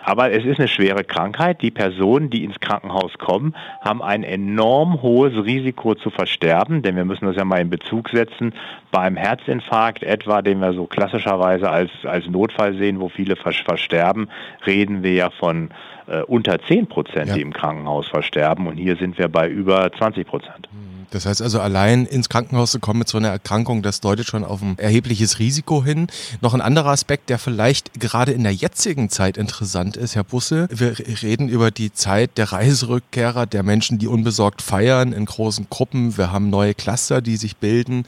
Aber 0.07 0.31
es 0.31 0.45
ist 0.45 0.57
eine 0.57 0.69
schwere 0.69 1.03
Krankheit. 1.03 1.61
Die 1.61 1.69
Personen, 1.69 2.29
die 2.29 2.45
ins 2.45 2.61
Krankenhaus 2.61 3.17
kommen, 3.17 3.53
haben 3.81 4.01
ein 4.01 4.23
enorm 4.23 5.01
hohes 5.01 5.33
Risiko 5.43 5.95
zu 5.95 6.11
versterben, 6.11 6.81
denn 6.81 6.95
wir 6.95 7.03
müssen 7.03 7.25
das 7.25 7.35
ja 7.35 7.43
mal 7.43 7.59
in 7.59 7.69
Bezug 7.69 8.07
setzen. 8.07 8.53
Beim 8.89 9.17
Herzinfarkt 9.17 10.03
etwa, 10.03 10.41
den 10.41 10.61
wir 10.61 10.71
so 10.71 10.85
klassischerweise 10.85 11.69
als, 11.69 11.91
als 12.05 12.25
Notfall 12.27 12.77
sehen, 12.77 13.01
wo 13.01 13.09
viele 13.09 13.35
versterben, 13.35 14.29
reden 14.65 15.03
wir 15.03 15.13
ja 15.13 15.29
von 15.29 15.71
äh, 16.07 16.21
unter 16.23 16.59
10 16.59 16.87
Prozent, 16.87 17.29
ja. 17.29 17.35
die 17.35 17.41
im 17.41 17.53
Krankenhaus 17.53 18.07
versterben. 18.07 18.67
Und 18.67 18.77
hier 18.77 18.95
sind 18.95 19.17
wir 19.17 19.27
bei 19.27 19.47
über 19.47 19.91
20 19.91 20.27
Prozent. 20.27 20.67
Mhm. 20.71 20.96
Das 21.11 21.25
heißt 21.25 21.41
also, 21.41 21.59
allein 21.61 22.05
ins 22.05 22.29
Krankenhaus 22.29 22.71
zu 22.71 22.79
kommen 22.79 22.99
mit 22.99 23.07
so 23.07 23.17
einer 23.17 23.29
Erkrankung, 23.29 23.81
das 23.81 24.01
deutet 24.01 24.27
schon 24.27 24.43
auf 24.43 24.61
ein 24.61 24.77
erhebliches 24.77 25.39
Risiko 25.39 25.83
hin. 25.83 26.07
Noch 26.41 26.53
ein 26.53 26.61
anderer 26.61 26.89
Aspekt, 26.89 27.29
der 27.29 27.39
vielleicht 27.39 27.99
gerade 27.99 28.33
in 28.33 28.43
der 28.43 28.53
jetzigen 28.53 29.09
Zeit 29.09 29.37
interessant 29.37 29.95
ist, 29.95 30.15
Herr 30.15 30.23
Busse. 30.23 30.67
Wir 30.69 30.97
reden 31.23 31.47
über 31.47 31.71
die 31.71 31.93
Zeit 31.93 32.37
der 32.37 32.51
Reiserückkehrer, 32.51 33.45
der 33.45 33.63
Menschen, 33.63 33.99
die 33.99 34.07
unbesorgt 34.07 34.61
feiern 34.61 35.13
in 35.13 35.25
großen 35.25 35.67
Gruppen. 35.69 36.17
Wir 36.17 36.31
haben 36.31 36.49
neue 36.49 36.73
Cluster, 36.73 37.21
die 37.21 37.37
sich 37.37 37.57
bilden 37.57 38.05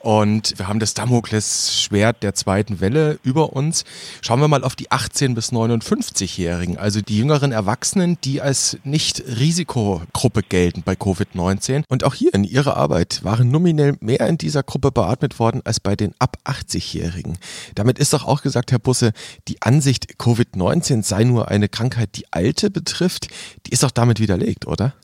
und 0.00 0.58
wir 0.58 0.68
haben 0.68 0.78
das 0.78 0.94
Damoklesschwert 0.94 2.22
der 2.22 2.34
zweiten 2.34 2.80
Welle 2.80 3.18
über 3.22 3.54
uns. 3.54 3.84
Schauen 4.20 4.40
wir 4.40 4.48
mal 4.48 4.64
auf 4.64 4.76
die 4.76 4.90
18 4.90 5.34
bis 5.34 5.52
59-Jährigen, 5.52 6.76
also 6.76 7.00
die 7.00 7.18
jüngeren 7.18 7.52
Erwachsenen, 7.52 8.18
die 8.24 8.42
als 8.42 8.76
nicht 8.84 9.22
Risikogruppe 9.26 10.42
gelten 10.42 10.82
bei 10.84 10.92
Covid-19. 10.92 11.84
Und 11.88 12.04
auch 12.04 12.14
hier 12.14 12.34
in 12.42 12.50
ihrer 12.50 12.76
Arbeit 12.76 13.22
waren 13.22 13.50
nominell 13.50 13.96
mehr 14.00 14.26
in 14.28 14.36
dieser 14.36 14.62
Gruppe 14.62 14.90
beatmet 14.90 15.38
worden 15.38 15.62
als 15.64 15.78
bei 15.78 15.94
den 15.94 16.14
ab 16.18 16.36
80-Jährigen. 16.44 17.38
Damit 17.74 17.98
ist 17.98 18.12
doch 18.12 18.26
auch 18.26 18.42
gesagt, 18.42 18.72
Herr 18.72 18.80
Busse, 18.80 19.12
die 19.46 19.62
Ansicht, 19.62 20.16
Covid-19 20.18 21.04
sei 21.04 21.24
nur 21.24 21.48
eine 21.48 21.68
Krankheit, 21.68 22.16
die 22.16 22.32
Alte 22.32 22.70
betrifft, 22.70 23.28
die 23.66 23.70
ist 23.70 23.84
doch 23.84 23.92
damit 23.92 24.18
widerlegt, 24.18 24.66
oder? 24.66 24.94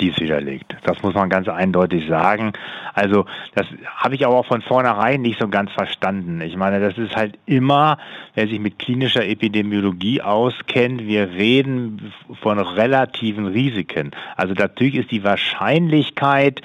Die 0.00 0.08
ist 0.08 0.20
widerlegt. 0.20 0.76
Das 0.84 1.02
muss 1.02 1.14
man 1.14 1.28
ganz 1.28 1.48
eindeutig 1.48 2.08
sagen. 2.08 2.52
Also 2.94 3.26
das 3.54 3.66
habe 3.96 4.14
ich 4.14 4.26
aber 4.26 4.36
auch 4.36 4.46
von 4.46 4.62
vornherein 4.62 5.22
nicht 5.22 5.38
so 5.38 5.48
ganz 5.48 5.70
verstanden. 5.72 6.40
Ich 6.40 6.56
meine, 6.56 6.80
das 6.80 6.98
ist 6.98 7.16
halt 7.16 7.38
immer, 7.46 7.98
wer 8.34 8.48
sich 8.48 8.58
mit 8.58 8.78
klinischer 8.78 9.26
Epidemiologie 9.26 10.22
auskennt, 10.22 11.06
wir 11.06 11.30
reden 11.30 12.12
von 12.40 12.58
relativen 12.58 13.46
Risiken. 13.46 14.10
Also 14.36 14.54
natürlich 14.54 14.96
ist 14.96 15.10
die 15.10 15.24
Wahrscheinlichkeit, 15.24 16.62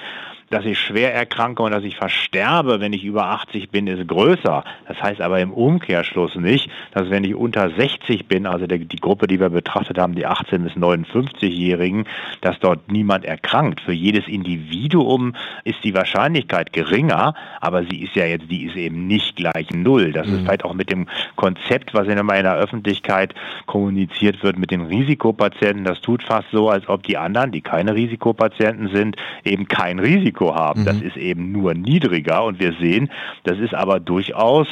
dass 0.50 0.64
ich 0.64 0.78
schwer 0.78 1.14
erkranke 1.14 1.62
und 1.62 1.72
dass 1.72 1.82
ich 1.82 1.96
versterbe, 1.96 2.80
wenn 2.80 2.92
ich 2.92 3.04
über 3.04 3.26
80 3.26 3.70
bin, 3.70 3.86
ist 3.86 4.06
größer. 4.06 4.64
Das 4.86 5.02
heißt 5.02 5.20
aber 5.20 5.40
im 5.40 5.52
Umkehrschluss 5.52 6.36
nicht, 6.36 6.70
dass 6.92 7.10
wenn 7.10 7.24
ich 7.24 7.34
unter 7.34 7.70
60 7.70 8.26
bin, 8.26 8.46
also 8.46 8.66
die, 8.66 8.84
die 8.84 8.96
Gruppe, 8.96 9.26
die 9.26 9.40
wir 9.40 9.50
betrachtet 9.50 9.98
haben, 9.98 10.14
die 10.14 10.26
18 10.26 10.62
bis 10.62 10.72
59-Jährigen, 10.74 12.04
dass 12.40 12.58
dort 12.60 12.90
niemand 12.90 13.24
erkrankt. 13.24 13.80
Für 13.80 13.92
jedes 13.92 14.28
Individuum 14.28 15.34
ist 15.64 15.82
die 15.82 15.94
Wahrscheinlichkeit 15.94 16.72
geringer, 16.72 17.34
aber 17.60 17.84
sie 17.84 18.02
ist 18.02 18.14
ja 18.14 18.26
jetzt, 18.26 18.50
die 18.50 18.64
ist 18.66 18.76
eben 18.76 19.06
nicht 19.06 19.36
gleich 19.36 19.70
null. 19.72 20.12
Das 20.12 20.26
mhm. 20.26 20.34
ist 20.34 20.40
vielleicht 20.42 20.64
auch 20.64 20.74
mit 20.74 20.90
dem 20.92 21.08
Konzept, 21.34 21.92
was 21.94 22.06
in 22.06 22.16
der 22.16 22.56
Öffentlichkeit 22.56 23.34
kommuniziert 23.66 24.42
wird, 24.42 24.58
mit 24.58 24.70
den 24.70 24.82
Risikopatienten. 24.82 25.84
Das 25.84 26.00
tut 26.00 26.22
fast 26.22 26.50
so, 26.52 26.68
als 26.68 26.88
ob 26.88 27.02
die 27.02 27.16
anderen, 27.16 27.50
die 27.50 27.62
keine 27.62 27.94
Risikopatienten 27.94 28.88
sind, 28.94 29.16
eben 29.44 29.66
kein 29.66 29.98
Risiko 29.98 30.35
Risiko 30.36 30.54
haben. 30.54 30.82
Mhm. 30.82 30.84
Das 30.84 31.00
ist 31.00 31.16
eben 31.16 31.52
nur 31.52 31.74
niedriger 31.74 32.44
und 32.44 32.60
wir 32.60 32.74
sehen, 32.74 33.10
das 33.44 33.58
ist 33.58 33.74
aber 33.74 34.00
durchaus 34.00 34.68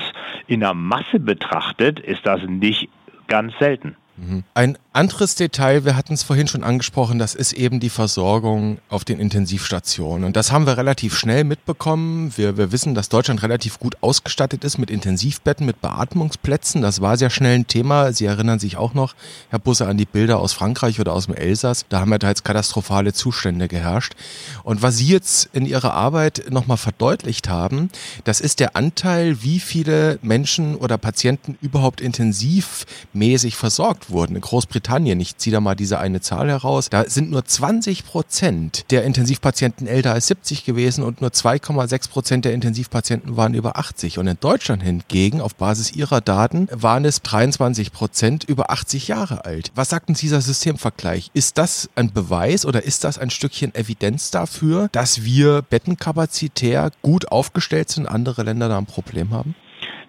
in 0.47 0.61
der 0.61 0.75
Masse 0.75 1.19
betrachtet, 1.19 2.01
ist 2.01 2.27
das 2.27 2.41
nicht 2.47 2.89
ganz 3.27 3.53
selten. 3.59 3.97
Mhm. 4.17 4.45
Ein 4.55 4.79
anderes 4.95 5.35
Detail, 5.35 5.85
wir 5.85 5.97
hatten 5.97 6.15
es 6.15 6.23
vorhin 6.23 6.47
schon 6.47 6.63
angesprochen, 6.63 7.19
das 7.19 7.35
ist 7.35 7.53
eben 7.53 7.81
die 7.81 7.91
Versorgung 7.91 8.79
auf 8.89 9.05
den 9.05 9.19
Intensivstationen. 9.19 10.23
Und 10.23 10.37
das 10.37 10.53
haben 10.53 10.67
wir 10.67 10.77
relativ 10.77 11.19
schnell 11.19 11.43
mitbekommen. 11.43 12.33
Wir, 12.37 12.57
wir 12.57 12.71
wissen, 12.71 12.95
dass 12.95 13.09
Deutschland 13.09 13.43
relativ 13.43 13.81
gut 13.81 13.97
ausgestattet 14.03 14.63
ist 14.63 14.79
mit 14.79 14.93
Intensivbetten, 14.93 15.67
mit 15.67 15.81
Beatmungsplätzen. 15.81 16.81
Das 16.81 17.01
war 17.01 17.17
sehr 17.17 17.31
schnell 17.31 17.57
ein 17.57 17.67
Thema. 17.67 18.13
Sie 18.13 18.25
erinnern 18.25 18.61
sich 18.61 18.77
auch 18.77 18.95
noch, 18.95 19.17
Herr 19.51 19.59
Busse, 19.59 19.89
an 19.89 19.99
die 19.99 20.05
Bilder 20.05 20.39
aus 20.39 20.53
Frankreich 20.53 21.01
oder 21.01 21.13
aus 21.13 21.27
dem 21.27 21.35
Elsass. 21.35 21.87
Da 21.89 21.99
haben 21.99 22.13
ja 22.13 22.19
teils 22.19 22.45
katastrophale 22.45 23.13
Zustände 23.13 23.67
geherrscht. 23.67 24.15
Und 24.63 24.83
was 24.83 24.99
Sie 24.99 25.09
jetzt 25.09 25.49
in 25.53 25.67
Ihrer 25.67 25.93
Arbeit 25.95 26.45
nochmal 26.51 26.77
verdeutlicht 26.77 27.49
haben, 27.49 27.91
das 28.23 28.41
ist 28.41 28.61
der 28.61 28.77
Anteil, 28.77 29.43
wie 29.43 29.59
viele 29.59 30.21
Menschen 30.23 30.77
oder 30.77 30.99
Patienten 30.99 31.59
überhaupt 31.61 32.01
intensivmäßig 32.01 33.57
versorgt 33.57 34.11
wurden. 34.11 34.37
In 34.37 34.41
Großbritannien 34.41 34.84
Großbritannien, 34.85 35.19
ich 35.19 35.39
ziehe 35.39 35.53
da 35.53 35.61
mal 35.61 35.75
diese 35.75 35.99
eine 35.99 36.21
Zahl 36.21 36.49
heraus, 36.49 36.91
da 36.91 37.09
sind 37.09 37.31
nur 37.31 37.45
20 37.45 38.05
Prozent 38.05 38.85
der 38.91 39.05
Intensivpatienten 39.05 39.87
älter 39.87 40.13
als 40.13 40.27
70 40.27 40.65
gewesen 40.65 41.03
und 41.03 41.23
nur 41.23 41.31
2,6 41.31 42.11
Prozent 42.11 42.45
der 42.45 42.53
Intensivpatienten 42.53 43.37
waren 43.37 43.55
über 43.55 43.79
80. 43.79 44.19
Und 44.19 44.27
in 44.27 44.37
Deutschland 44.39 44.83
hingegen, 44.83 45.41
auf 45.41 45.55
Basis 45.55 45.93
ihrer 45.93 46.21
Daten, 46.21 46.69
waren 46.71 47.07
es 47.07 47.23
23 47.23 47.93
Prozent 47.93 48.45
über 48.45 48.71
80 48.71 49.09
Jahre 49.09 49.47
alt. 49.47 49.73
Was 49.75 49.89
sagt 49.89 50.11
uns 50.11 50.21
dieser 50.21 50.43
Systemvergleich? 50.43 51.31
Ist 51.33 51.57
das 51.57 51.89
ein 51.95 52.13
Beweis 52.13 52.67
oder 52.67 52.83
ist 52.83 53.05
das 53.05 53.19
ein 53.19 53.31
Stückchen 53.31 53.75
Evidenz 53.75 54.31
dafür, 54.31 54.89
dass 54.93 55.25
wir 55.25 55.63
bettenkapazitär 55.63 56.91
gut 57.01 57.33
aufgestellt 57.33 57.89
sind, 57.89 58.07
andere 58.07 58.43
Länder 58.43 58.69
da 58.69 58.77
ein 58.77 58.87
Problem 58.87 59.31
haben? 59.31 59.55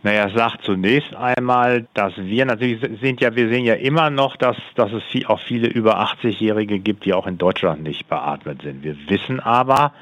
Naja, 0.05 0.29
sagt 0.29 0.61
zunächst 0.61 1.15
einmal, 1.15 1.87
dass 1.95 2.13
wir 2.15 2.45
natürlich 2.45 2.79
sind 3.01 3.21
ja, 3.21 3.35
wir 3.35 3.49
sehen 3.49 3.65
ja 3.65 3.73
immer 3.73 4.11
noch, 4.11 4.37
dass, 4.37 4.55
dass 4.75 4.93
es 4.93 5.01
viel, 5.05 5.25
auch 5.25 5.39
viele 5.39 5.67
über 5.67 5.99
80-Jährige 5.99 6.77
gibt, 6.77 7.05
die 7.05 7.13
auch 7.15 7.25
in 7.25 7.39
Deutschland 7.39 7.81
nicht 7.81 8.07
beatmet 8.07 8.61
sind. 8.61 8.83
Wir 8.83 8.95
wissen 9.07 9.39
aber, 9.39 9.93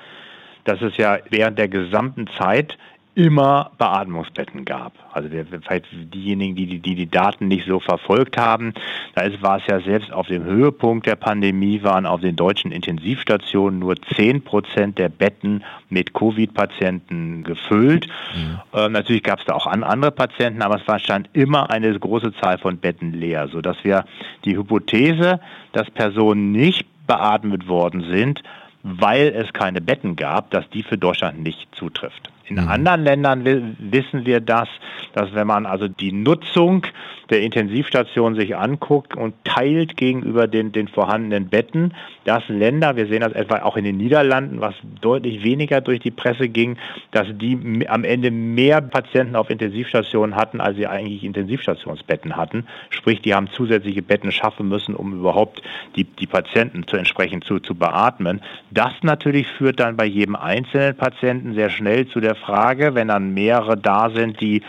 dass 0.66 0.82
es 0.82 0.98
ja 0.98 1.20
während 1.30 1.58
der 1.58 1.70
gesamten 1.70 2.28
Zeit 2.38 2.78
immer 3.16 3.72
Beatmungsbetten 3.78 4.66
gab. 4.66 4.94
Also 5.12 5.30
der, 5.30 5.46
vielleicht 5.46 5.86
diejenigen, 5.92 6.56
die, 6.56 6.66
die 6.66 6.80
die, 6.80 6.96
die 6.96 7.10
Daten 7.10 7.48
nicht 7.48 7.68
so 7.68 7.80
verfolgt 7.80 8.38
haben, 8.38 8.74
da 9.14 9.22
ist, 9.22 9.42
war 9.42 9.58
es 9.58 9.68
ja 9.68 9.80
selbst 9.82 10.12
auf 10.12 10.28
dem 10.28 10.44
Höhepunkt 10.44 11.06
der 11.06 11.16
Pandemie 11.16 11.84
waren 11.84 12.08
auf 12.08 12.22
den 12.22 12.36
deutschen 12.36 12.72
Intensivstationen 12.72 13.80
nur 13.80 13.96
10 14.16 14.44
Prozent 14.44 14.98
der 14.98 15.10
Betten 15.10 15.64
mit 15.90 16.14
Covid-Patienten 16.14 17.44
gefüllt. 17.44 18.08
Mhm. 18.36 18.60
Ähm, 18.74 18.92
natürlich 18.94 19.24
gab 19.24 19.40
es 19.40 19.46
da 19.46 19.54
auch 19.54 19.68
an, 19.68 19.84
andere 19.84 20.12
Patienten, 20.12 20.64
aber 20.64 20.78
es 20.78 20.88
war, 20.88 20.98
stand 20.98 21.30
immer 21.34 21.70
eine 21.70 21.98
große 21.98 22.34
Zahl 22.42 22.58
von 22.58 22.78
Betten 22.78 23.14
leer, 23.14 23.48
sodass 23.48 23.78
wir 23.84 24.06
die 24.44 24.58
Hypothese, 24.58 25.40
dass 25.72 25.90
Personen 25.92 26.52
nicht 26.52 26.88
beatmet 27.06 27.68
worden 27.68 28.06
sind, 28.10 28.42
weil 28.84 29.28
es 29.28 29.54
keine 29.54 29.82
Betten 29.82 30.16
gab, 30.16 30.52
dass 30.52 30.70
die 30.70 30.84
für 30.84 30.98
Deutschland 30.98 31.42
nicht 31.42 31.68
zutrifft. 31.76 32.30
In 32.46 32.58
mhm. 32.58 32.68
anderen 32.68 33.04
Ländern 33.04 33.76
wissen 33.80 34.26
wir 34.26 34.42
das, 34.42 34.68
dass 35.14 35.34
wenn 35.34 35.48
man 35.48 35.66
also 35.66 35.88
die 35.88 36.12
Nutzung 36.12 36.86
der 37.30 37.42
Intensivstation 37.42 38.36
sich 38.36 38.56
anguckt 38.56 39.16
und 39.16 39.34
teilt 39.44 39.96
gegenüber 39.98 40.48
den, 40.48 40.72
den 40.72 40.88
vorhandenen 40.88 41.48
Betten, 41.48 41.94
dass 42.26 42.48
Länder, 42.48 42.96
wir 42.96 43.08
sehen 43.08 43.22
das 43.22 43.34
etwa 43.34 43.62
auch 43.64 43.78
in 43.78 43.86
den 43.86 43.98
Niederlanden, 43.98 44.62
was 44.62 44.76
deutlich 45.02 45.44
weniger 45.44 45.82
durch 45.82 46.00
die 46.00 46.12
Presse 46.12 46.50
ging, 46.50 46.78
dass 47.12 47.28
die 47.32 47.86
am 47.88 48.04
Ende 48.04 48.30
mehr 48.30 48.82
Patienten 48.82 49.36
auf 49.36 49.50
Intensivstationen 49.50 50.36
hatten, 50.36 50.60
als 50.60 50.78
sie 50.78 50.88
eigentlich 50.88 51.24
Intensivstationsbetten 51.24 52.36
hatten. 52.36 52.66
Sprich, 52.90 53.22
die 53.22 53.34
haben 53.34 53.48
zusätzliche 53.50 54.02
Betten 54.02 54.32
schaffen 54.32 54.68
müssen, 54.68 54.96
um 54.96 55.14
überhaupt 55.14 55.62
die, 55.96 56.04
die 56.04 56.28
Patienten 56.28 56.88
zu 56.88 56.98
entsprechend 56.98 57.46
zu, 57.46 57.60
zu 57.60 57.76
beatmen. 57.76 58.42
Das 58.72 58.92
natürlich 59.02 59.48
führt 59.48 59.80
dann 59.80 59.98
bei 59.98 60.06
jedem 60.06 60.36
einzelnen 60.36 60.96
Patienten 60.96 61.54
sehr 61.54 61.70
schnell 61.70 62.08
zu 62.08 62.20
der 62.20 62.33
Frage, 62.36 62.96
wenn 62.96 63.08
dann 63.08 63.34
mehrere 63.34 63.78
da 63.78 64.10
sind, 64.10 64.40
die 64.42 64.62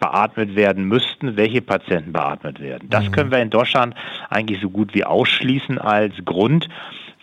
beatmet 0.00 0.56
werden 0.56 0.84
müssten, 0.84 1.36
welche 1.36 1.62
Patienten 1.62 2.12
beatmet 2.12 2.60
werden. 2.60 2.88
Das 2.90 3.04
mhm. 3.04 3.12
können 3.12 3.30
wir 3.30 3.38
in 3.38 3.50
Deutschland 3.50 3.94
eigentlich 4.30 4.60
so 4.60 4.68
gut 4.68 4.94
wie 4.94 5.04
ausschließen 5.04 5.78
als 5.78 6.14
Grund. 6.24 6.68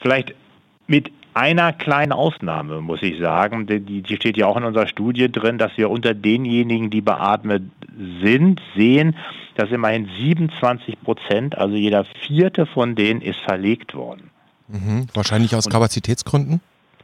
Vielleicht 0.02 0.34
mit 0.88 1.12
einer 1.34 1.74
kleinen 1.74 2.12
Ausnahme, 2.12 2.82
muss 2.82 3.02
ich 3.02 3.20
sagen. 3.20 3.68
Die, 3.68 4.02
die 4.02 4.16
steht 4.16 4.38
ja 4.38 4.48
auch 4.48 4.58
in 4.58 4.64
unserer 4.64 4.88
Studie 4.88 5.32
drin, 5.32 5.58
dass 5.58 5.72
wir 5.78 5.90
unter 5.90 6.14
denjenigen, 6.14 6.90
die 6.90 7.02
beatmet 7.02 7.64
sind, 8.24 8.62
sehen, 8.76 9.16
dass 9.56 9.72
immerhin 9.72 10.10
27 10.18 11.02
Prozent, 11.02 11.58
also 11.58 11.76
jeder 11.76 12.06
vierte 12.26 12.66
von 12.66 12.96
denen, 12.96 13.22
ist 13.22 13.40
verlegt 13.42 13.94
worden. 13.94 14.32
Mhm. 14.70 15.08
Wahrscheinlich 15.14 15.56
aus 15.56 15.66
Und, 15.66 15.72
Kapazitätsgründen? 15.72 16.62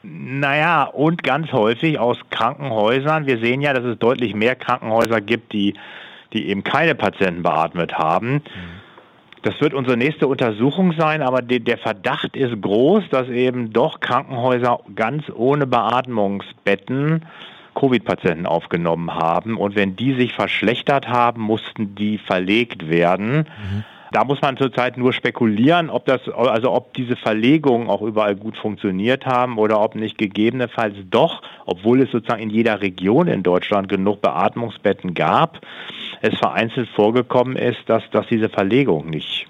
Naja, 0.07 0.83
und 0.83 1.23
ganz 1.23 1.51
häufig 1.51 1.97
aus 1.97 2.19
Krankenhäusern. 2.29 3.25
Wir 3.25 3.39
sehen 3.39 3.61
ja, 3.61 3.73
dass 3.73 3.83
es 3.83 3.97
deutlich 3.97 4.35
mehr 4.35 4.55
Krankenhäuser 4.55 5.19
gibt, 5.19 5.51
die, 5.51 5.73
die 6.33 6.47
eben 6.49 6.63
keine 6.63 6.93
Patienten 6.93 7.41
beatmet 7.41 7.97
haben. 7.97 8.43
Das 9.41 9.59
wird 9.61 9.73
unsere 9.73 9.97
nächste 9.97 10.27
Untersuchung 10.27 10.93
sein, 10.93 11.21
aber 11.21 11.41
de, 11.41 11.59
der 11.59 11.77
Verdacht 11.77 12.35
ist 12.35 12.61
groß, 12.61 13.09
dass 13.09 13.29
eben 13.29 13.73
doch 13.73 13.99
Krankenhäuser 13.99 14.79
ganz 14.95 15.25
ohne 15.33 15.65
Beatmungsbetten 15.65 17.25
Covid-Patienten 17.75 18.45
aufgenommen 18.45 19.13
haben. 19.13 19.57
Und 19.57 19.75
wenn 19.75 19.95
die 19.95 20.13
sich 20.13 20.33
verschlechtert 20.33 21.07
haben, 21.07 21.41
mussten 21.41 21.95
die 21.95 22.17
verlegt 22.17 22.89
werden. 22.89 23.37
Mhm. 23.37 23.83
Da 24.15 24.23
muss 24.23 24.41
man 24.41 24.55
zurzeit 24.55 24.97
nur 24.97 25.11
spekulieren, 25.11 25.89
ob 25.89 26.05
das, 26.05 26.21
also 26.29 26.71
ob 26.71 26.93
diese 26.93 27.17
Verlegungen 27.17 27.89
auch 27.89 28.01
überall 28.01 28.37
gut 28.37 28.55
funktioniert 28.55 29.25
haben 29.25 29.57
oder 29.57 29.81
ob 29.81 29.95
nicht 29.95 30.17
gegebenenfalls 30.17 30.95
doch, 31.09 31.41
obwohl 31.65 32.01
es 32.01 32.11
sozusagen 32.11 32.41
in 32.41 32.49
jeder 32.49 32.79
Region 32.79 33.27
in 33.27 33.43
Deutschland 33.43 33.89
genug 33.89 34.21
Beatmungsbetten 34.21 35.15
gab, 35.15 35.59
es 36.21 36.33
vereinzelt 36.39 36.87
vorgekommen 36.95 37.57
ist, 37.57 37.79
dass, 37.87 38.03
dass 38.13 38.25
diese 38.27 38.47
Verlegung 38.47 39.09
nicht 39.09 39.47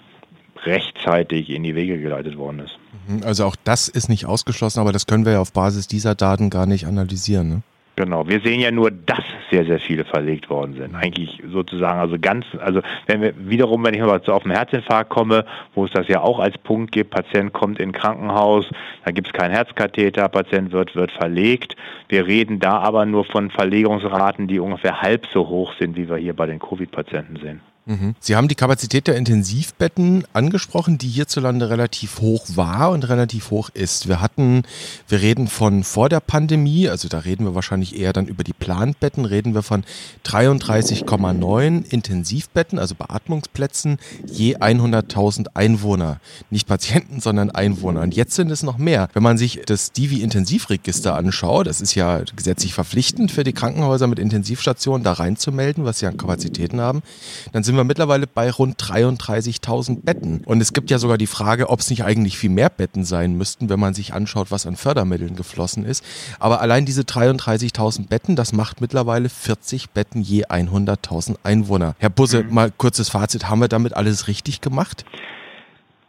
rechtzeitig 0.63 1.51
in 1.51 1.61
die 1.61 1.75
Wege 1.75 1.99
geleitet 1.99 2.35
worden 2.35 2.61
ist. 2.61 2.75
Mhm, 3.07 3.21
also 3.23 3.45
auch 3.45 3.55
das 3.65 3.87
ist 3.87 4.09
nicht 4.09 4.25
ausgeschlossen, 4.25 4.79
aber 4.79 4.91
das 4.91 5.05
können 5.05 5.25
wir 5.25 5.33
ja 5.33 5.41
auf 5.41 5.53
Basis 5.53 5.87
dieser 5.87 6.15
Daten 6.15 6.49
gar 6.49 6.65
nicht 6.65 6.87
analysieren. 6.87 7.49
Ne? 7.49 7.61
Genau, 7.97 8.27
wir 8.27 8.41
sehen 8.41 8.59
ja 8.59 8.71
nur, 8.71 8.91
dass 8.91 9.23
sehr, 9.49 9.63
sehr 9.63 9.79
viele 9.79 10.03
verlegt 10.03 10.49
worden 10.49 10.73
sind. 10.73 10.95
Eigentlich 10.95 11.41
sozusagen, 11.49 11.99
also 11.99 12.17
ganz, 12.19 12.45
also 12.59 12.81
wenn 13.07 13.21
wir 13.21 13.33
wiederum, 13.37 13.85
wenn 13.85 13.93
ich 13.93 14.01
mal 14.01 14.21
auf 14.27 14.43
den 14.43 14.51
Herzinfarkt 14.51 15.09
komme, 15.09 15.45
wo 15.73 15.85
es 15.85 15.91
das 15.91 16.09
ja 16.09 16.19
auch 16.19 16.39
als 16.39 16.57
Punkt 16.57 16.91
gibt, 16.91 17.11
Patient 17.11 17.53
kommt 17.53 17.79
in 17.79 17.93
Krankenhaus, 17.93 18.69
da 19.05 19.11
gibt 19.11 19.27
es 19.27 19.33
keinen 19.33 19.51
Herzkatheter, 19.51 20.27
Patient 20.27 20.73
wird, 20.73 20.93
wird 20.95 21.11
verlegt. 21.13 21.77
Wir 22.09 22.27
reden 22.27 22.59
da 22.59 22.79
aber 22.79 23.05
nur 23.05 23.23
von 23.23 23.49
Verlegungsraten, 23.49 24.47
die 24.47 24.59
ungefähr 24.59 25.01
halb 25.01 25.27
so 25.27 25.47
hoch 25.47 25.73
sind, 25.79 25.95
wie 25.95 26.09
wir 26.09 26.17
hier 26.17 26.35
bei 26.35 26.47
den 26.47 26.59
Covid-Patienten 26.59 27.37
sehen. 27.37 27.61
Mhm. 27.87 28.15
Sie 28.19 28.35
haben 28.35 28.47
die 28.47 28.55
Kapazität 28.55 29.05
der 29.05 29.15
Intensivbetten 29.15 30.23
angesprochen, 30.33 30.97
die 30.97 31.07
hierzulande 31.07 31.69
relativ 31.69 32.19
hoch 32.19 32.45
war 32.55 32.89
und 32.89 33.07
relativ 33.07 33.51
hoch 33.51 33.69
ist. 33.73 34.07
Wir 34.07 34.21
hatten, 34.21 34.63
wir 35.07 35.21
reden 35.21 35.47
von 35.47 35.83
vor 35.83 36.09
der 36.09 36.19
Pandemie, 36.19 36.89
also 36.89 37.07
da 37.07 37.19
reden 37.19 37.45
wir 37.45 37.53
wahrscheinlich 37.53 37.99
eher 37.99 38.11
dann 38.11 38.25
über 38.25 38.43
die 38.43 38.53
Planbetten, 38.53 39.25
reden 39.25 39.53
wir 39.53 39.61
von 39.61 39.83
33,9 40.25 41.85
Intensivbetten, 41.91 42.79
also 42.79 42.95
Beatmungsplätzen 42.95 43.99
je 44.25 44.57
100.000 44.57 45.49
Einwohner. 45.53 46.19
Nicht 46.49 46.67
Patienten, 46.67 47.21
sondern 47.21 47.51
Einwohner. 47.51 48.01
Und 48.01 48.15
jetzt 48.15 48.33
sind 48.33 48.49
es 48.49 48.63
noch 48.63 48.79
mehr. 48.79 49.09
Wenn 49.13 49.23
man 49.23 49.37
sich 49.37 49.61
das 49.63 49.91
Divi-Intensivregister 49.91 51.13
anschaut, 51.15 51.67
das 51.67 51.81
ist 51.81 51.93
ja 51.93 52.21
gesetzlich 52.35 52.73
verpflichtend 52.73 53.31
für 53.31 53.43
die 53.43 53.53
Krankenhäuser 53.53 54.07
mit 54.07 54.17
Intensivstationen 54.17 55.03
da 55.03 55.13
reinzumelden, 55.13 55.85
was 55.85 55.99
sie 55.99 56.07
an 56.07 56.17
Kapazitäten 56.17 56.81
haben, 56.81 57.03
dann 57.51 57.63
sind 57.63 57.74
sind 57.75 57.81
wir 57.81 57.87
mittlerweile 57.87 58.25
bei 58.25 58.49
rund 58.49 58.81
33.000 58.81 60.05
Betten. 60.05 60.41
Und 60.45 60.61
es 60.61 60.71
gibt 60.71 60.89
ja 60.89 60.97
sogar 60.97 61.17
die 61.17 61.27
Frage, 61.27 61.69
ob 61.69 61.81
es 61.81 61.89
nicht 61.89 62.05
eigentlich 62.05 62.37
viel 62.37 62.49
mehr 62.49 62.69
Betten 62.69 63.03
sein 63.03 63.37
müssten, 63.37 63.69
wenn 63.69 63.81
man 63.81 63.93
sich 63.93 64.13
anschaut, 64.13 64.49
was 64.49 64.65
an 64.65 64.77
Fördermitteln 64.77 65.35
geflossen 65.35 65.83
ist. 65.83 66.05
Aber 66.39 66.61
allein 66.61 66.85
diese 66.85 67.01
33.000 67.01 68.07
Betten, 68.07 68.37
das 68.37 68.53
macht 68.53 68.79
mittlerweile 68.79 69.27
40 69.27 69.89
Betten 69.89 70.21
je 70.21 70.45
100.000 70.45 71.35
Einwohner. 71.43 71.95
Herr 71.99 72.09
Busse, 72.09 72.43
mhm. 72.43 72.53
mal 72.53 72.71
kurzes 72.71 73.09
Fazit, 73.09 73.49
haben 73.49 73.59
wir 73.59 73.67
damit 73.67 73.93
alles 73.93 74.29
richtig 74.29 74.61
gemacht? 74.61 75.03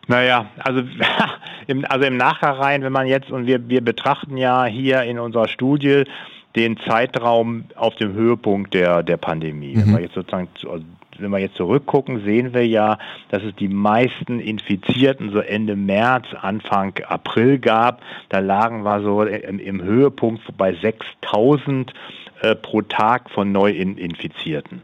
Naja, 0.06 0.46
also 0.58 0.82
im, 1.66 1.84
also 1.84 2.06
im 2.06 2.16
Nachhinein, 2.16 2.82
wenn 2.82 2.92
man 2.92 3.08
jetzt, 3.08 3.32
und 3.32 3.46
wir, 3.46 3.68
wir 3.68 3.80
betrachten 3.80 4.36
ja 4.36 4.66
hier 4.66 5.02
in 5.02 5.18
unserer 5.18 5.48
Studie 5.48 6.04
den 6.54 6.78
Zeitraum 6.86 7.64
auf 7.74 7.96
dem 7.96 8.12
Höhepunkt 8.14 8.72
der, 8.72 9.02
der 9.02 9.16
Pandemie. 9.16 9.74
Mhm. 9.74 9.80
Wenn 9.80 9.92
wir 9.94 10.00
jetzt 10.02 10.14
sozusagen 10.14 10.48
also 10.70 10.84
wenn 11.20 11.30
wir 11.30 11.38
jetzt 11.38 11.56
zurückgucken, 11.56 12.24
sehen 12.24 12.54
wir 12.54 12.66
ja, 12.66 12.98
dass 13.30 13.42
es 13.42 13.54
die 13.56 13.68
meisten 13.68 14.40
Infizierten 14.40 15.30
so 15.30 15.40
Ende 15.40 15.76
März, 15.76 16.26
Anfang 16.40 16.92
April 17.06 17.58
gab. 17.58 18.02
Da 18.28 18.38
lagen 18.38 18.82
wir 18.82 19.02
so 19.02 19.22
im, 19.22 19.58
im 19.58 19.82
Höhepunkt 19.82 20.42
bei 20.56 20.74
6000 20.74 21.92
äh, 22.40 22.54
pro 22.54 22.82
Tag 22.82 23.30
von 23.30 23.52
Neuinfizierten. 23.52 24.82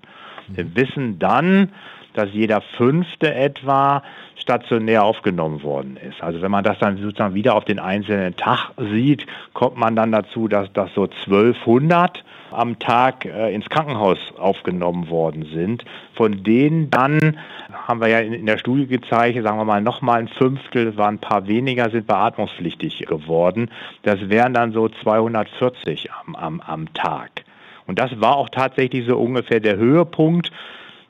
Wir 0.48 0.64
mhm. 0.64 0.76
wissen 0.76 1.18
dann, 1.18 1.68
dass 2.14 2.32
jeder 2.32 2.60
Fünfte 2.76 3.34
etwa 3.34 4.02
stationär 4.42 5.04
aufgenommen 5.04 5.62
worden 5.62 5.96
ist. 5.96 6.20
Also 6.22 6.42
wenn 6.42 6.50
man 6.50 6.64
das 6.64 6.78
dann 6.78 6.98
sozusagen 6.98 7.34
wieder 7.34 7.54
auf 7.54 7.64
den 7.64 7.78
einzelnen 7.78 8.36
Tag 8.36 8.72
sieht, 8.76 9.26
kommt 9.54 9.76
man 9.76 9.94
dann 9.94 10.10
dazu, 10.10 10.48
dass 10.48 10.72
das 10.72 10.92
so 10.94 11.04
1200 11.04 12.24
am 12.50 12.78
Tag 12.78 13.24
äh, 13.24 13.54
ins 13.54 13.68
Krankenhaus 13.68 14.18
aufgenommen 14.36 15.08
worden 15.08 15.46
sind. 15.54 15.84
Von 16.14 16.42
denen 16.42 16.90
dann, 16.90 17.38
haben 17.86 18.00
wir 18.00 18.08
ja 18.08 18.18
in, 18.18 18.32
in 18.32 18.46
der 18.46 18.58
Studie 18.58 18.86
gezeigt, 18.86 19.42
sagen 19.42 19.58
wir 19.58 19.64
mal 19.64 19.80
nochmal 19.80 20.20
ein 20.20 20.28
Fünftel, 20.28 20.96
waren 20.96 21.14
ein 21.14 21.20
paar 21.20 21.46
weniger, 21.46 21.88
sind 21.90 22.06
beatmungspflichtig 22.06 23.06
geworden. 23.06 23.70
Das 24.02 24.28
wären 24.28 24.54
dann 24.54 24.72
so 24.72 24.88
240 24.88 26.10
am, 26.12 26.34
am, 26.34 26.60
am 26.60 26.92
Tag. 26.94 27.44
Und 27.86 27.98
das 27.98 28.20
war 28.20 28.36
auch 28.36 28.48
tatsächlich 28.48 29.06
so 29.06 29.16
ungefähr 29.18 29.60
der 29.60 29.76
Höhepunkt 29.76 30.52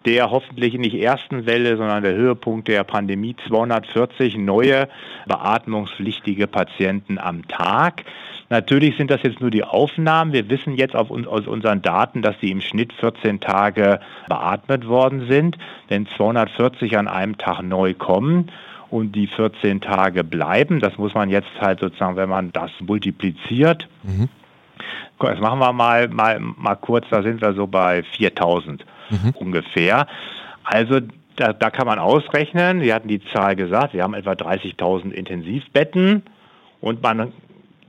der 0.04 0.30
hoffentlich 0.30 0.74
nicht 0.74 0.94
ersten 0.94 1.46
Welle, 1.46 1.76
sondern 1.76 2.02
der 2.02 2.14
Höhepunkt 2.14 2.68
der 2.68 2.84
Pandemie 2.84 3.36
240 3.46 4.36
neue 4.36 4.88
beatmungspflichtige 5.26 6.46
Patienten 6.46 7.18
am 7.18 7.46
Tag. 7.48 8.04
Natürlich 8.48 8.96
sind 8.96 9.10
das 9.10 9.22
jetzt 9.22 9.40
nur 9.40 9.50
die 9.50 9.64
Aufnahmen. 9.64 10.32
Wir 10.32 10.50
wissen 10.50 10.76
jetzt 10.76 10.94
auf, 10.94 11.10
aus 11.10 11.46
unseren 11.46 11.80
Daten, 11.80 12.22
dass 12.22 12.38
sie 12.40 12.50
im 12.50 12.60
Schnitt 12.60 12.92
14 12.92 13.40
Tage 13.40 14.00
beatmet 14.28 14.86
worden 14.86 15.26
sind. 15.28 15.56
Wenn 15.88 16.06
240 16.06 16.98
an 16.98 17.08
einem 17.08 17.38
Tag 17.38 17.62
neu 17.62 17.94
kommen, 17.94 18.50
und 18.92 19.12
die 19.16 19.26
14 19.26 19.80
Tage 19.80 20.22
bleiben. 20.22 20.78
Das 20.78 20.98
muss 20.98 21.14
man 21.14 21.30
jetzt 21.30 21.48
halt 21.60 21.80
sozusagen, 21.80 22.16
wenn 22.16 22.28
man 22.28 22.52
das 22.52 22.70
multipliziert. 22.80 23.88
Mhm. 24.02 24.28
Das 25.18 25.40
machen 25.40 25.58
wir 25.58 25.72
mal, 25.72 26.08
mal, 26.08 26.40
mal 26.40 26.74
kurz, 26.76 27.06
da 27.10 27.22
sind 27.22 27.40
wir 27.40 27.52
so 27.54 27.66
bei 27.66 28.02
4000 28.02 28.84
mhm. 29.10 29.30
ungefähr. 29.34 30.06
Also 30.64 31.00
da, 31.36 31.52
da, 31.52 31.70
kann 31.70 31.86
man 31.86 31.98
ausrechnen, 31.98 32.80
wir 32.80 32.94
hatten 32.94 33.08
die 33.08 33.24
Zahl 33.24 33.56
gesagt, 33.56 33.94
wir 33.94 34.02
haben 34.02 34.14
etwa 34.14 34.32
30.000 34.32 35.10
Intensivbetten 35.12 36.22
und 36.80 37.02
man 37.02 37.32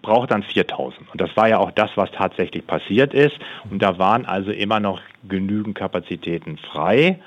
braucht 0.01 0.32
dann 0.32 0.43
4.000. 0.43 0.93
Und 1.12 1.21
das 1.21 1.36
war 1.36 1.49
ja 1.49 1.58
auch 1.58 1.71
das, 1.71 1.89
was 1.95 2.12
tatsächlich 2.12 2.67
passiert 2.67 3.13
ist. 3.13 3.36
Und 3.71 3.82
da 3.82 3.97
waren 3.97 4.25
also 4.25 4.51
immer 4.51 4.79
noch 4.79 5.01
genügend 5.27 5.75
Kapazitäten 5.75 6.58
frei. 6.58 7.19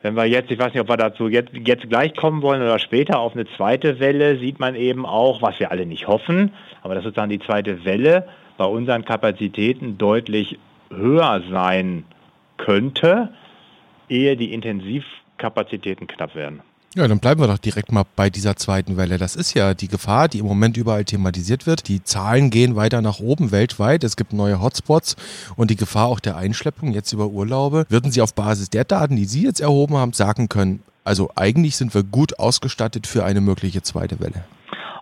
Wenn 0.00 0.14
wir 0.16 0.24
jetzt, 0.26 0.50
ich 0.50 0.58
weiß 0.58 0.72
nicht, 0.72 0.82
ob 0.82 0.88
wir 0.88 0.96
dazu 0.96 1.28
jetzt, 1.28 1.50
jetzt 1.52 1.88
gleich 1.88 2.14
kommen 2.14 2.42
wollen 2.42 2.62
oder 2.62 2.78
später, 2.78 3.18
auf 3.18 3.34
eine 3.34 3.46
zweite 3.56 4.00
Welle 4.00 4.38
sieht 4.38 4.60
man 4.60 4.74
eben 4.74 5.04
auch, 5.04 5.42
was 5.42 5.58
wir 5.58 5.70
alle 5.70 5.86
nicht 5.86 6.06
hoffen, 6.06 6.52
aber 6.82 6.94
das 6.94 7.06
ist 7.06 7.16
dann 7.16 7.30
die 7.30 7.38
zweite 7.38 7.84
Welle, 7.84 8.28
bei 8.56 8.64
unseren 8.64 9.04
Kapazitäten 9.04 9.98
deutlich 9.98 10.58
höher 10.90 11.42
sein 11.50 12.04
könnte, 12.56 13.30
ehe 14.08 14.36
die 14.36 14.52
Intensivkapazitäten 14.52 16.06
knapp 16.06 16.34
werden. 16.34 16.62
Ja, 16.96 17.08
dann 17.08 17.18
bleiben 17.18 17.40
wir 17.40 17.48
doch 17.48 17.58
direkt 17.58 17.90
mal 17.90 18.04
bei 18.14 18.30
dieser 18.30 18.54
zweiten 18.54 18.96
Welle. 18.96 19.18
Das 19.18 19.34
ist 19.34 19.54
ja 19.54 19.74
die 19.74 19.88
Gefahr, 19.88 20.28
die 20.28 20.38
im 20.38 20.46
Moment 20.46 20.76
überall 20.76 21.04
thematisiert 21.04 21.66
wird. 21.66 21.88
Die 21.88 22.04
Zahlen 22.04 22.50
gehen 22.50 22.76
weiter 22.76 23.02
nach 23.02 23.18
oben 23.18 23.50
weltweit. 23.50 24.04
Es 24.04 24.14
gibt 24.14 24.32
neue 24.32 24.62
Hotspots 24.62 25.16
und 25.56 25.72
die 25.72 25.76
Gefahr 25.76 26.06
auch 26.06 26.20
der 26.20 26.36
Einschleppung 26.36 26.92
jetzt 26.92 27.12
über 27.12 27.26
Urlaube. 27.26 27.84
Würden 27.88 28.12
Sie 28.12 28.20
auf 28.20 28.32
Basis 28.32 28.70
der 28.70 28.84
Daten, 28.84 29.16
die 29.16 29.24
Sie 29.24 29.42
jetzt 29.42 29.60
erhoben 29.60 29.96
haben, 29.96 30.12
sagen 30.12 30.48
können, 30.48 30.84
also 31.02 31.32
eigentlich 31.34 31.76
sind 31.76 31.94
wir 31.94 32.04
gut 32.04 32.38
ausgestattet 32.38 33.08
für 33.08 33.24
eine 33.24 33.40
mögliche 33.40 33.82
zweite 33.82 34.20
Welle? 34.20 34.44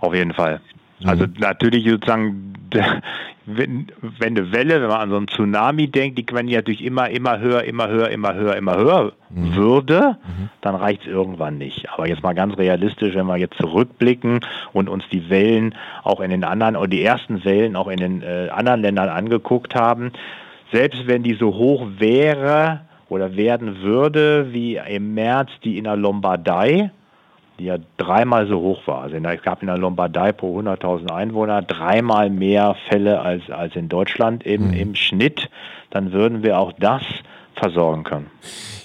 Auf 0.01 0.15
jeden 0.15 0.33
Fall. 0.33 0.63
Also 1.05 1.27
mhm. 1.27 1.35
natürlich 1.39 1.89
sozusagen, 1.89 2.55
wenn, 3.47 3.87
wenn 4.01 4.37
eine 4.37 4.53
Welle, 4.53 4.81
wenn 4.81 4.89
man 4.89 5.01
an 5.01 5.11
so 5.11 5.17
einen 5.17 5.29
Tsunami 5.29 5.89
denkt, 5.89 6.19
die 6.19 6.27
wenn 6.33 6.47
die 6.47 6.55
natürlich 6.55 6.85
immer, 6.85 7.11
immer 7.11 7.39
höher, 7.39 7.65
immer 7.65 7.89
höher, 7.89 8.09
immer 8.11 8.35
höher, 8.35 8.57
immer 8.57 8.77
höher 8.77 9.13
mhm. 9.31 9.55
würde, 9.55 10.17
mhm. 10.23 10.51
dann 10.61 10.75
reicht 10.75 11.03
es 11.03 11.09
irgendwann 11.09 11.59
nicht. 11.59 11.91
Aber 11.91 12.09
jetzt 12.09 12.23
mal 12.23 12.35
ganz 12.35 12.57
realistisch, 12.57 13.15
wenn 13.15 13.27
wir 13.27 13.37
jetzt 13.37 13.59
zurückblicken 13.59 14.41
und 14.73 14.89
uns 14.89 15.05
die 15.11 15.29
Wellen 15.29 15.75
auch 16.03 16.21
in 16.21 16.31
den 16.31 16.45
anderen, 16.45 16.77
oder 16.77 16.89
die 16.89 17.03
ersten 17.03 17.45
Wellen 17.45 17.77
auch 17.77 17.89
in 17.89 17.99
den 17.99 18.23
äh, 18.23 18.49
anderen 18.51 18.83
Ländern 18.83 19.09
angeguckt 19.09 19.75
haben, 19.75 20.13
selbst 20.73 21.07
wenn 21.07 21.23
die 21.23 21.35
so 21.35 21.55
hoch 21.55 21.87
wäre 21.99 22.81
oder 23.09 23.37
werden 23.37 23.83
würde 23.83 24.53
wie 24.53 24.77
im 24.77 25.15
März 25.15 25.51
die 25.63 25.77
in 25.77 25.85
der 25.85 25.97
Lombardei, 25.97 26.91
die 27.63 27.69
ja 27.69 27.79
dreimal 27.97 28.49
so 28.49 28.61
hoch 28.61 28.87
war. 28.87 29.03
Also 29.03 29.17
es 29.17 29.43
gab 29.43 29.63
in 29.63 29.69
der 29.69 29.79
Lombardei 29.79 30.33
pro 30.33 30.59
100.000 30.59 31.13
Einwohner 31.13 31.63
dreimal 31.63 32.29
mehr 32.29 32.77
Fälle 32.89 33.21
als, 33.21 33.49
als 33.51 33.77
in 33.77 33.89
Deutschland 33.89 34.45
im, 34.45 34.69
mhm. 34.69 34.75
im 34.75 34.95
Schnitt. 34.97 35.49
Dann 35.91 36.13
würden 36.13 36.43
wir 36.43 36.59
auch 36.59 36.73
das 36.73 37.03
versorgen 37.55 38.03
können. 38.03 38.31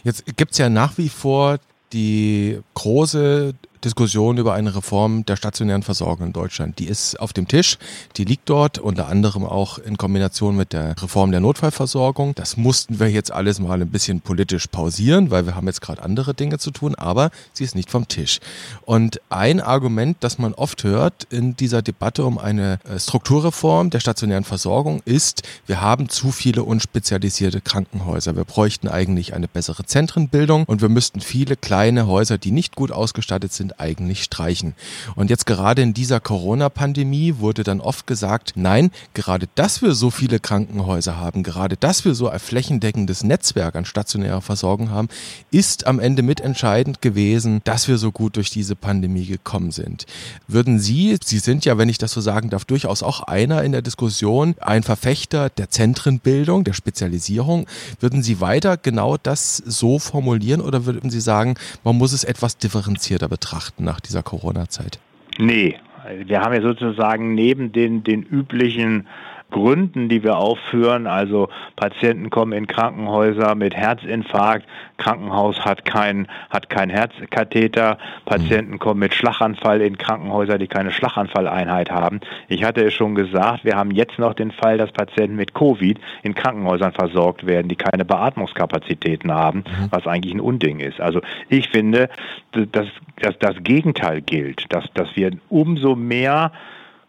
Jetzt 0.04 0.38
gibt 0.38 0.52
es 0.52 0.60
ja 0.60 0.70
nach 0.70 0.98
wie 0.98 1.10
vor 1.10 1.58
die 1.92 2.60
große 2.76 3.54
Diskussion 3.84 4.38
über 4.38 4.54
eine 4.54 4.76
Reform 4.76 5.26
der 5.26 5.36
stationären 5.36 5.84
Versorgung 5.84 6.28
in 6.28 6.34
Deutschland. 6.34 6.80
Die 6.80 6.88
ist 6.88 7.20
auf 7.20 7.34
dem 7.34 7.48
Tisch, 7.48 7.78
die 8.16 8.24
liegt 8.24 8.50
dort, 8.50 8.80
unter 8.80 9.08
anderem 9.08 9.46
auch 9.46 9.78
in 9.78 9.98
Kombination 9.98 10.56
mit 10.56 10.74
der 10.74 10.96
Reform 11.02 11.32
der 11.32 11.40
Notfallversorgung. 11.40 12.36
Das 12.36 12.58
mussten 12.58 13.00
wir 13.00 13.10
jetzt 13.10 13.32
alles 13.32 13.60
mal 13.60 13.82
ein 13.82 13.90
bisschen 13.90 14.22
politisch 14.22 14.68
pausieren, 14.68 15.32
weil 15.32 15.46
wir 15.46 15.56
haben 15.56 15.68
jetzt 15.68 15.82
gerade 15.82 16.02
andere 16.04 16.34
Dinge 16.34 16.58
zu 16.60 16.72
tun, 16.72 16.96
aber 16.96 17.32
sie 17.54 17.64
ist 17.64 17.76
nicht 17.76 17.90
vom 17.90 18.08
Tisch. 18.08 18.40
Und 18.84 19.22
ein 19.30 19.62
Argument, 19.62 20.18
das 20.22 20.40
man 20.40 20.54
oft 20.54 20.84
hört 20.84 21.26
in 21.30 21.56
dieser 21.56 21.82
Debatte 21.82 22.26
um 22.26 22.38
eine 22.38 22.80
äh, 22.84 23.00
Strukturreform 23.00 23.90
der 23.90 24.00
stationären 24.00 24.44
Versorgung 24.44 25.02
ist, 25.06 25.44
wir 25.66 25.82
haben 25.82 26.10
zu 26.10 26.32
viele 26.32 26.64
unspezialisierte 26.64 27.62
Krankenhäuser. 27.62 28.36
Wir 28.36 28.46
bräuchten 28.46 28.88
eigentlich 28.88 29.34
eine 29.34 29.48
bessere 29.48 29.86
Zentrenbildung 29.86 30.66
und 30.66 30.82
wir 30.82 30.90
müssten 30.90 31.22
viele 31.22 31.56
kleine 31.56 32.08
Häuser, 32.08 32.38
die 32.38 32.52
nicht 32.52 32.76
gut 32.76 32.92
ausgestattet 32.92 33.54
sind, 33.54 33.67
sind 33.68 33.80
eigentlich 33.80 34.24
streichen. 34.24 34.76
Und 35.16 35.30
jetzt 35.30 35.46
gerade 35.46 35.82
in 35.82 35.94
dieser 35.94 36.20
Corona-Pandemie 36.20 37.36
wurde 37.40 37.64
dann 37.64 37.82
oft 37.82 38.08
gesagt, 38.08 38.54
nein, 38.56 38.92
gerade 39.14 39.48
dass 39.56 39.82
wir 39.82 39.94
so 39.94 40.10
viele 40.10 40.40
Krankenhäuser 40.40 41.18
haben, 41.18 41.44
gerade 41.44 41.76
dass 41.76 42.06
wir 42.06 42.16
so 42.16 42.30
ein 42.30 42.40
flächendeckendes 42.40 43.24
Netzwerk 43.24 43.76
an 43.76 43.86
stationärer 43.86 44.42
Versorgung 44.42 44.90
haben, 44.90 45.10
ist 45.52 45.86
am 45.86 46.00
Ende 46.00 46.22
mitentscheidend 46.22 47.02
gewesen, 47.02 47.62
dass 47.66 47.88
wir 47.88 47.98
so 47.98 48.12
gut 48.12 48.38
durch 48.38 48.50
diese 48.50 48.76
Pandemie 48.76 49.26
gekommen 49.26 49.72
sind. 49.72 50.06
Würden 50.48 50.80
Sie, 50.80 51.18
Sie 51.24 51.40
sind 51.40 51.66
ja, 51.66 51.78
wenn 51.78 51.90
ich 51.90 51.98
das 51.98 52.14
so 52.14 52.22
sagen 52.22 52.50
darf, 52.50 52.66
durchaus 52.66 53.04
auch 53.04 53.22
einer 53.24 53.64
in 53.64 53.74
der 53.74 53.82
Diskussion, 53.82 54.56
ein 54.62 54.84
Verfechter 54.84 55.50
der 55.50 55.70
Zentrenbildung, 55.70 56.64
der 56.64 56.74
Spezialisierung, 56.74 57.68
würden 58.00 58.24
Sie 58.24 58.40
weiter 58.40 58.78
genau 58.78 59.18
das 59.18 59.58
so 59.58 60.00
formulieren 60.00 60.62
oder 60.62 60.86
würden 60.86 61.10
Sie 61.10 61.20
sagen, 61.20 61.56
man 61.84 61.98
muss 61.98 62.14
es 62.14 62.24
etwas 62.24 62.58
differenzierter 62.58 63.28
betrachten? 63.28 63.57
Betrachten 63.58 63.84
nach 63.84 64.00
dieser 64.00 64.24
Corona-Zeit? 64.24 65.00
Nee, 65.40 65.78
wir 66.26 66.42
haben 66.42 66.54
ja 66.54 66.62
sozusagen 66.62 67.34
neben 67.34 67.72
den, 67.72 68.04
den 68.04 68.24
üblichen 68.24 69.08
Gründen, 69.50 70.10
die 70.10 70.24
wir 70.24 70.38
aufführen. 70.38 71.08
Also 71.08 71.50
Patienten 71.76 72.30
kommen 72.30 72.54
in 72.54 72.68
Krankenhäuser 72.68 73.56
mit 73.56 73.76
Herzinfarkt, 73.76 74.66
Krankenhaus 74.98 75.62
hat 75.62 75.86
kein, 75.86 76.28
hat 76.50 76.70
kein 76.70 76.90
Herzkatheter, 76.90 77.98
Patienten 78.26 78.74
mhm. 78.74 78.80
kommen 78.80 79.00
mit 79.00 79.14
Schlaganfall 79.14 79.82
in 79.82 79.98
Krankenhäuser, 79.98 80.58
die 80.58 80.68
keine 80.68 80.92
Schlaganfalleinheit 80.92 81.92
haben. 81.92 82.20
Ich 82.50 82.64
hatte 82.64 82.84
es 82.84 82.94
schon 82.94 83.16
gesagt, 83.16 83.64
wir 83.64 83.76
haben 83.76 83.92
jetzt 83.92 84.20
noch 84.20 84.34
den 84.34 84.52
Fall, 84.52 84.78
dass 84.78 84.92
Patienten 84.92 85.36
mit 85.36 85.54
Covid 85.54 86.00
in 86.24 86.36
Krankenhäusern 86.36 86.92
versorgt 86.92 87.46
werden, 87.46 87.68
die 87.70 87.76
keine 87.76 88.06
Beatmungskapazitäten 88.06 89.32
haben, 89.32 89.60
mhm. 89.60 89.88
was 89.92 90.08
eigentlich 90.08 90.34
ein 90.34 90.42
Unding 90.42 90.80
ist. 90.80 91.00
Also 91.00 91.22
ich 91.48 91.70
finde, 91.70 92.10
dass, 92.52 92.88
dass 93.22 93.38
das 93.40 93.56
Gegenteil 93.64 94.22
gilt, 94.22 94.66
dass, 94.74 94.86
dass 94.94 95.16
wir 95.16 95.32
umso 95.50 95.96
mehr 95.96 96.52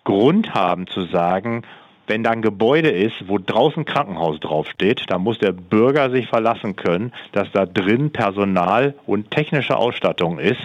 Grund 0.05 0.55
haben 0.55 0.87
zu 0.87 1.03
sagen, 1.03 1.63
wenn 2.09 2.25
da 2.25 2.31
ein 2.31 2.43
Gebäude 2.43 2.91
ist, 2.91 3.29
wo 3.29 3.39
draußen 3.39 3.85
Krankenhaus 3.85 4.41
draufsteht, 4.41 5.05
dann 5.09 5.23
muss 5.23 5.39
der 5.39 5.53
Bürger 5.53 6.11
sich 6.11 6.27
verlassen 6.27 6.77
können, 6.77 7.13
dass 7.33 7.51
da 7.53 7.67
drin 7.67 8.11
Personal 8.11 8.95
und 9.07 9.31
technische 9.31 9.77
Ausstattung 9.77 10.39
ist, 10.39 10.61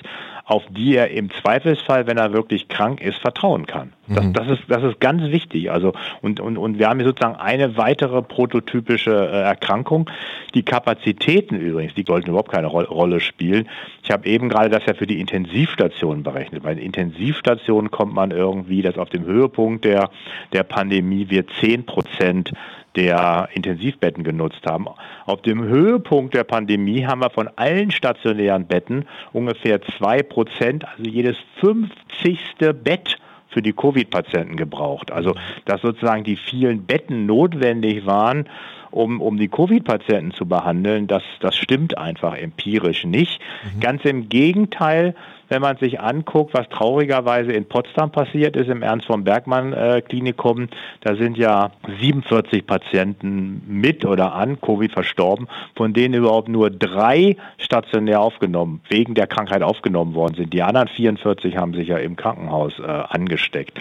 auf 0.46 0.64
die 0.70 0.96
er 0.96 1.10
im 1.12 1.30
Zweifelsfall, 1.32 2.06
wenn 2.06 2.18
er 2.18 2.34
wirklich 2.34 2.68
krank 2.68 3.00
ist, 3.00 3.18
vertrauen 3.18 3.66
kann. 3.66 3.94
Das, 4.08 4.26
mhm. 4.26 4.34
das, 4.34 4.48
ist, 4.50 4.64
das 4.68 4.84
ist 4.84 5.00
ganz 5.00 5.24
wichtig. 5.32 5.72
Also, 5.72 5.94
und, 6.22 6.42
und, 6.42 6.58
und 6.58 6.80
wir 6.80 6.90
haben 6.90 7.00
hier 7.00 7.08
sozusagen 7.08 7.38
eine 7.38 7.78
weitere 7.78 8.22
prototypische 8.22 9.12
äh, 9.12 9.42
Erkrankung. 9.42 10.10
Die 10.54 10.64
Kapazitäten 10.64 11.56
übrigens, 11.56 11.94
die 11.94 12.04
sollten 12.06 12.30
überhaupt 12.30 12.52
keine 12.52 12.68
Ro 12.68 12.82
Rolle 12.82 13.22
spielen. 13.22 13.70
Ich 14.04 14.12
habe 14.12 14.28
eben 14.28 14.50
gerade 14.50 14.70
das 14.70 14.86
ja 14.86 14.94
für 14.94 15.08
die 15.08 15.22
Intensivstationen 15.22 16.24
berechnet. 16.24 16.64
Bei 16.64 16.74
den 16.74 16.84
Intensivstationen 16.84 17.90
kommt 17.90 18.14
man 18.14 18.32
irgendwie, 18.32 18.82
dass 18.82 18.98
auf 18.98 19.10
dem 19.10 19.24
Höhepunkt 19.24 19.86
der, 19.86 20.10
der 20.52 20.64
Pandemie 20.64 21.30
wir 21.30 21.48
10 21.48 21.86
Prozent 21.86 22.52
der 22.96 23.50
Intensivbetten 23.54 24.24
genutzt 24.24 24.66
haben. 24.66 24.88
Auf 25.26 25.42
dem 25.42 25.64
Höhepunkt 25.64 26.34
der 26.34 26.44
Pandemie 26.44 27.06
haben 27.06 27.22
wir 27.22 27.30
von 27.30 27.50
allen 27.56 27.92
stationären 27.92 28.68
Betten 28.68 29.06
ungefähr 29.32 29.82
zwei 29.98 30.22
Prozent, 30.22 30.86
also 30.88 31.04
jedes 31.10 31.38
50. 31.62 32.40
Bett 32.84 33.18
für 33.50 33.62
die 33.62 33.74
Covid-Patienten 33.74 34.58
gebraucht. 34.58 35.12
Also 35.12 35.36
dass 35.66 35.82
sozusagen 35.82 36.24
die 36.24 36.36
vielen 36.36 36.86
Betten 36.86 37.26
notwendig 37.26 38.06
waren, 38.06 38.50
um, 38.94 39.22
um 39.22 39.38
die 39.38 39.48
Covid-Patienten 39.48 40.32
zu 40.32 40.46
behandeln, 40.46 41.08
das, 41.08 41.24
das 41.40 41.56
stimmt 41.56 41.98
einfach 41.98 42.36
empirisch 42.36 43.06
nicht. 43.06 43.40
Mhm. 43.64 43.80
Ganz 43.80 44.06
im 44.06 44.30
Gegenteil, 44.30 45.16
wenn 45.50 45.62
man 45.62 45.78
sich 45.78 46.00
anguckt, 46.00 46.54
was 46.54 46.70
traurigerweise 46.70 47.52
in 47.52 47.66
Potsdam 47.66 48.12
passiert 48.12 48.56
ist, 48.56 48.70
im 48.70 48.82
Ernst 48.82 49.08
von 49.08 49.24
Bergmann 49.24 49.74
äh, 49.74 50.02
Klinikum, 50.02 50.68
da 51.02 51.16
sind 51.16 51.38
ja 51.38 51.72
47 52.00 52.66
Patienten 52.66 53.64
mit 53.68 54.06
oder 54.06 54.34
an 54.34 54.62
Covid 54.62 54.92
verstorben, 54.92 55.48
von 55.76 55.94
denen 55.94 56.14
überhaupt 56.14 56.48
nur 56.48 56.70
drei 56.70 57.36
stationär 57.58 58.22
aufgenommen, 58.22 58.82
wegen 58.90 59.16
der 59.16 59.28
Krankheit 59.28 59.64
aufgenommen 59.64 60.14
worden 60.14 60.36
sind. 60.36 60.54
Die 60.54 60.64
anderen 60.64 60.88
44 60.88 61.58
haben 61.58 61.74
sich 61.74 61.88
ja 61.88 61.98
im 61.98 62.16
Krankenhaus 62.16 62.80
äh, 62.80 62.84
angesteckt. 62.84 63.80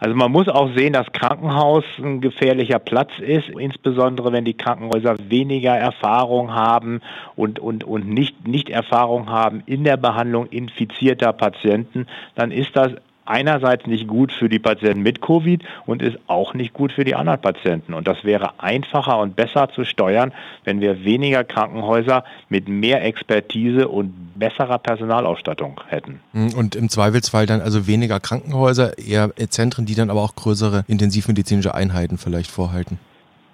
Also 0.00 0.14
man 0.14 0.32
muss 0.32 0.48
auch 0.48 0.70
sehen, 0.76 0.92
dass 0.92 1.12
Krankenhaus 1.12 1.84
ein 1.98 2.20
gefährlicher 2.20 2.78
Platz 2.78 3.10
ist, 3.20 3.48
insbesondere 3.48 4.32
wenn 4.32 4.44
die 4.44 4.56
Krankenhäuser 4.56 5.16
weniger 5.28 5.76
Erfahrung 5.76 6.52
haben 6.52 7.00
und, 7.36 7.58
und, 7.58 7.84
und 7.84 8.08
nicht, 8.08 8.46
nicht 8.46 8.70
Erfahrung 8.70 9.28
haben 9.28 9.62
in 9.66 9.84
der 9.84 9.96
Behandlung 9.96 10.46
infizierter 10.46 11.32
Patienten, 11.32 12.06
dann 12.34 12.50
ist 12.50 12.74
das 12.74 12.92
einerseits 13.26 13.86
nicht 13.86 14.06
gut 14.06 14.32
für 14.32 14.48
die 14.48 14.58
Patienten 14.58 15.02
mit 15.02 15.20
Covid 15.20 15.62
und 15.86 16.02
ist 16.02 16.18
auch 16.26 16.54
nicht 16.54 16.72
gut 16.72 16.92
für 16.92 17.04
die 17.04 17.14
anderen 17.14 17.40
Patienten. 17.40 17.94
Und 17.94 18.06
das 18.06 18.24
wäre 18.24 18.58
einfacher 18.58 19.18
und 19.18 19.36
besser 19.36 19.68
zu 19.74 19.84
steuern, 19.84 20.32
wenn 20.64 20.80
wir 20.80 21.04
weniger 21.04 21.44
Krankenhäuser 21.44 22.24
mit 22.48 22.68
mehr 22.68 23.04
Expertise 23.04 23.88
und 23.88 24.38
besserer 24.38 24.78
Personalausstattung 24.78 25.80
hätten. 25.88 26.20
Hm, 26.32 26.54
und 26.54 26.76
im 26.76 26.88
Zweifelsfall 26.88 27.46
dann 27.46 27.60
also 27.60 27.86
weniger 27.86 28.20
Krankenhäuser, 28.20 28.98
eher 28.98 29.30
Zentren, 29.48 29.86
die 29.86 29.94
dann 29.94 30.10
aber 30.10 30.22
auch 30.22 30.34
größere 30.34 30.84
intensivmedizinische 30.88 31.74
Einheiten 31.74 32.18
vielleicht 32.18 32.50
vorhalten. 32.50 32.98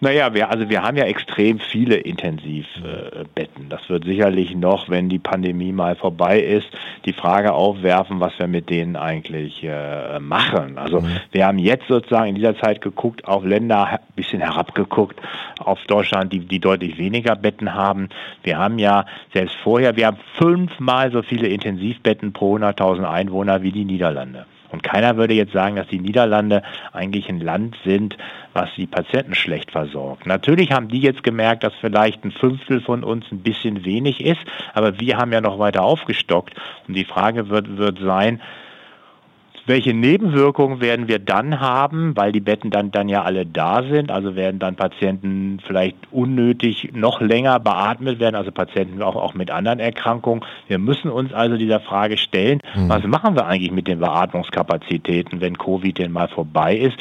Naja, 0.02 0.32
wir, 0.32 0.50
also 0.50 0.70
wir 0.70 0.82
haben 0.82 0.96
ja 0.96 1.04
extrem 1.04 1.58
viele 1.58 1.96
Intensivbetten. 1.96 3.68
Das 3.68 3.88
wird 3.90 4.04
sicherlich 4.04 4.54
noch, 4.54 4.88
wenn 4.88 5.10
die 5.10 5.18
Pandemie 5.18 5.72
mal 5.72 5.94
vorbei 5.94 6.40
ist, 6.40 6.68
die 7.04 7.12
Frage 7.12 7.52
aufwerfen, 7.52 8.18
was 8.18 8.32
wir 8.38 8.46
mit 8.46 8.70
denen 8.70 8.96
eigentlich 8.96 9.62
äh, 9.62 10.18
machen. 10.18 10.78
Also 10.78 11.02
mhm. 11.02 11.18
wir 11.32 11.46
haben 11.46 11.58
jetzt 11.58 11.86
sozusagen 11.86 12.30
in 12.30 12.34
dieser 12.34 12.56
Zeit 12.56 12.80
geguckt, 12.80 13.26
auf 13.26 13.44
Länder 13.44 13.86
ein 13.88 13.98
bisschen 14.16 14.40
herabgeguckt, 14.40 15.20
auf 15.58 15.78
Deutschland, 15.86 16.32
die, 16.32 16.40
die 16.40 16.60
deutlich 16.60 16.96
weniger 16.96 17.36
Betten 17.36 17.74
haben. 17.74 18.08
Wir 18.42 18.56
haben 18.56 18.78
ja 18.78 19.04
selbst 19.34 19.56
vorher, 19.62 19.96
wir 19.96 20.06
haben 20.06 20.18
fünfmal 20.38 21.12
so 21.12 21.22
viele 21.22 21.48
Intensivbetten 21.48 22.32
pro 22.32 22.56
100.000 22.56 23.04
Einwohner 23.04 23.62
wie 23.62 23.72
die 23.72 23.84
Niederlande. 23.84 24.46
Und 24.72 24.82
keiner 24.82 25.16
würde 25.16 25.34
jetzt 25.34 25.52
sagen, 25.52 25.76
dass 25.76 25.88
die 25.88 25.98
Niederlande 25.98 26.62
eigentlich 26.92 27.28
ein 27.28 27.40
Land 27.40 27.76
sind, 27.84 28.16
was 28.52 28.68
die 28.76 28.86
Patienten 28.86 29.34
schlecht 29.34 29.70
versorgt. 29.70 30.26
Natürlich 30.26 30.72
haben 30.72 30.88
die 30.88 31.00
jetzt 31.00 31.22
gemerkt, 31.22 31.64
dass 31.64 31.72
vielleicht 31.80 32.24
ein 32.24 32.32
Fünftel 32.32 32.80
von 32.80 33.04
uns 33.04 33.24
ein 33.30 33.42
bisschen 33.42 33.84
wenig 33.84 34.24
ist, 34.24 34.40
aber 34.74 34.98
wir 35.00 35.16
haben 35.16 35.32
ja 35.32 35.40
noch 35.40 35.58
weiter 35.58 35.82
aufgestockt. 35.82 36.54
Und 36.86 36.94
die 36.94 37.04
Frage 37.04 37.48
wird, 37.48 37.76
wird 37.76 37.98
sein, 37.98 38.40
welche 39.70 39.94
Nebenwirkungen 39.94 40.80
werden 40.80 41.06
wir 41.06 41.20
dann 41.20 41.60
haben, 41.60 42.16
weil 42.16 42.32
die 42.32 42.40
Betten 42.40 42.70
dann, 42.70 42.90
dann 42.90 43.08
ja 43.08 43.22
alle 43.22 43.46
da 43.46 43.84
sind? 43.84 44.10
Also 44.10 44.34
werden 44.34 44.58
dann 44.58 44.74
Patienten 44.74 45.60
vielleicht 45.64 45.96
unnötig 46.10 46.90
noch 46.92 47.20
länger 47.20 47.60
beatmet 47.60 48.18
werden, 48.18 48.34
also 48.34 48.50
Patienten 48.50 49.00
auch, 49.00 49.14
auch 49.14 49.34
mit 49.34 49.52
anderen 49.52 49.78
Erkrankungen. 49.78 50.44
Wir 50.66 50.78
müssen 50.78 51.08
uns 51.08 51.32
also 51.32 51.56
dieser 51.56 51.78
Frage 51.78 52.16
stellen, 52.16 52.58
mhm. 52.74 52.88
was 52.88 53.04
machen 53.04 53.36
wir 53.36 53.46
eigentlich 53.46 53.70
mit 53.70 53.86
den 53.86 54.00
Beatmungskapazitäten, 54.00 55.40
wenn 55.40 55.56
Covid 55.56 55.98
denn 55.98 56.10
mal 56.10 56.28
vorbei 56.28 56.76
ist? 56.76 56.98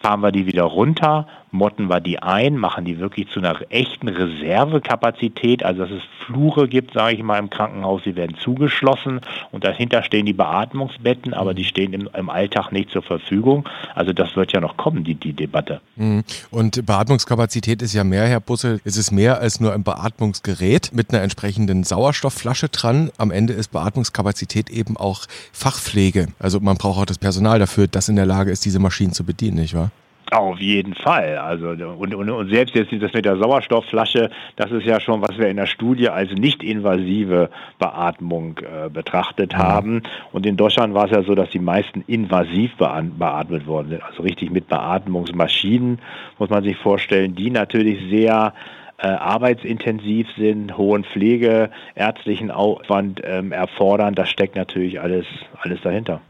fahren 0.00 0.20
wir 0.20 0.32
die 0.32 0.46
wieder 0.46 0.64
runter, 0.64 1.26
motten 1.50 1.88
wir 1.88 2.00
die 2.00 2.22
ein, 2.22 2.56
machen 2.56 2.84
die 2.84 2.98
wirklich 2.98 3.28
zu 3.28 3.40
einer 3.40 3.56
echten 3.70 4.08
Reservekapazität, 4.08 5.62
also 5.62 5.82
dass 5.82 5.90
es 5.90 6.02
Flure 6.26 6.68
gibt, 6.68 6.92
sage 6.92 7.16
ich 7.16 7.22
mal, 7.22 7.38
im 7.38 7.50
Krankenhaus, 7.50 8.02
die 8.04 8.16
werden 8.16 8.36
zugeschlossen 8.36 9.20
und 9.50 9.64
dahinter 9.64 10.02
stehen 10.02 10.26
die 10.26 10.32
Beatmungsbetten, 10.34 11.32
aber 11.32 11.54
die 11.54 11.64
stehen 11.64 11.92
im, 11.92 12.08
im 12.12 12.28
Alltag 12.28 12.70
nicht 12.70 12.90
zur 12.90 13.02
Verfügung. 13.02 13.68
Also 13.94 14.12
das 14.12 14.36
wird 14.36 14.52
ja 14.52 14.60
noch 14.60 14.76
kommen, 14.76 15.04
die, 15.04 15.14
die 15.14 15.32
Debatte. 15.32 15.80
Mhm. 15.96 16.24
Und 16.50 16.84
Beatmungskapazität 16.84 17.80
ist 17.82 17.94
ja 17.94 18.04
mehr, 18.04 18.26
Herr 18.26 18.40
Busse, 18.40 18.80
es 18.84 18.96
ist 18.96 19.10
mehr 19.10 19.40
als 19.40 19.60
nur 19.60 19.72
ein 19.72 19.84
Beatmungsgerät 19.84 20.90
mit 20.92 21.12
einer 21.12 21.22
entsprechenden 21.22 21.84
Sauerstoffflasche 21.84 22.68
dran. 22.68 23.10
Am 23.16 23.30
Ende 23.30 23.54
ist 23.54 23.68
Beatmungskapazität 23.68 24.70
eben 24.70 24.96
auch 24.96 25.22
Fachpflege. 25.52 26.28
Also 26.38 26.60
man 26.60 26.76
braucht 26.76 26.98
auch 26.98 27.06
das 27.06 27.18
Personal 27.18 27.58
dafür, 27.58 27.86
das 27.86 28.08
in 28.08 28.16
der 28.16 28.26
Lage 28.26 28.50
ist, 28.50 28.64
diese 28.64 28.78
Maschinen 28.78 29.12
zu 29.12 29.24
bedienen, 29.24 29.56
nicht 29.56 29.74
wahr? 29.74 29.90
Auf 30.30 30.58
jeden 30.60 30.94
Fall. 30.94 31.38
Also 31.38 31.68
und, 31.70 32.14
und, 32.14 32.30
und 32.30 32.50
selbst 32.50 32.74
jetzt 32.74 32.92
das 33.00 33.12
mit 33.14 33.24
der 33.24 33.38
Sauerstoffflasche, 33.38 34.30
das 34.56 34.70
ist 34.70 34.84
ja 34.84 35.00
schon, 35.00 35.22
was 35.22 35.38
wir 35.38 35.48
in 35.48 35.56
der 35.56 35.66
Studie 35.66 36.10
als 36.10 36.30
nicht-invasive 36.32 37.48
Beatmung 37.78 38.58
äh, 38.58 38.90
betrachtet 38.90 39.54
mhm. 39.54 39.58
haben. 39.58 40.02
Und 40.32 40.44
in 40.44 40.56
Deutschland 40.56 40.92
war 40.92 41.06
es 41.06 41.12
ja 41.12 41.22
so, 41.22 41.34
dass 41.34 41.48
die 41.50 41.58
meisten 41.58 42.04
invasiv 42.06 42.76
beatmet 42.76 43.66
worden 43.66 43.88
sind. 43.88 44.02
Also 44.02 44.22
richtig 44.22 44.50
mit 44.50 44.68
Beatmungsmaschinen, 44.68 45.98
muss 46.38 46.50
man 46.50 46.62
sich 46.62 46.76
vorstellen, 46.76 47.34
die 47.34 47.50
natürlich 47.50 47.98
sehr 48.10 48.52
äh, 48.98 49.06
arbeitsintensiv 49.06 50.26
sind, 50.36 50.76
hohen 50.76 51.04
pflegeärztlichen 51.04 52.50
Aufwand 52.50 53.20
ähm, 53.24 53.52
erfordern. 53.52 54.14
Das 54.14 54.28
steckt 54.28 54.56
natürlich 54.56 55.00
alles, 55.00 55.26
alles 55.62 55.80
dahinter. 55.82 56.20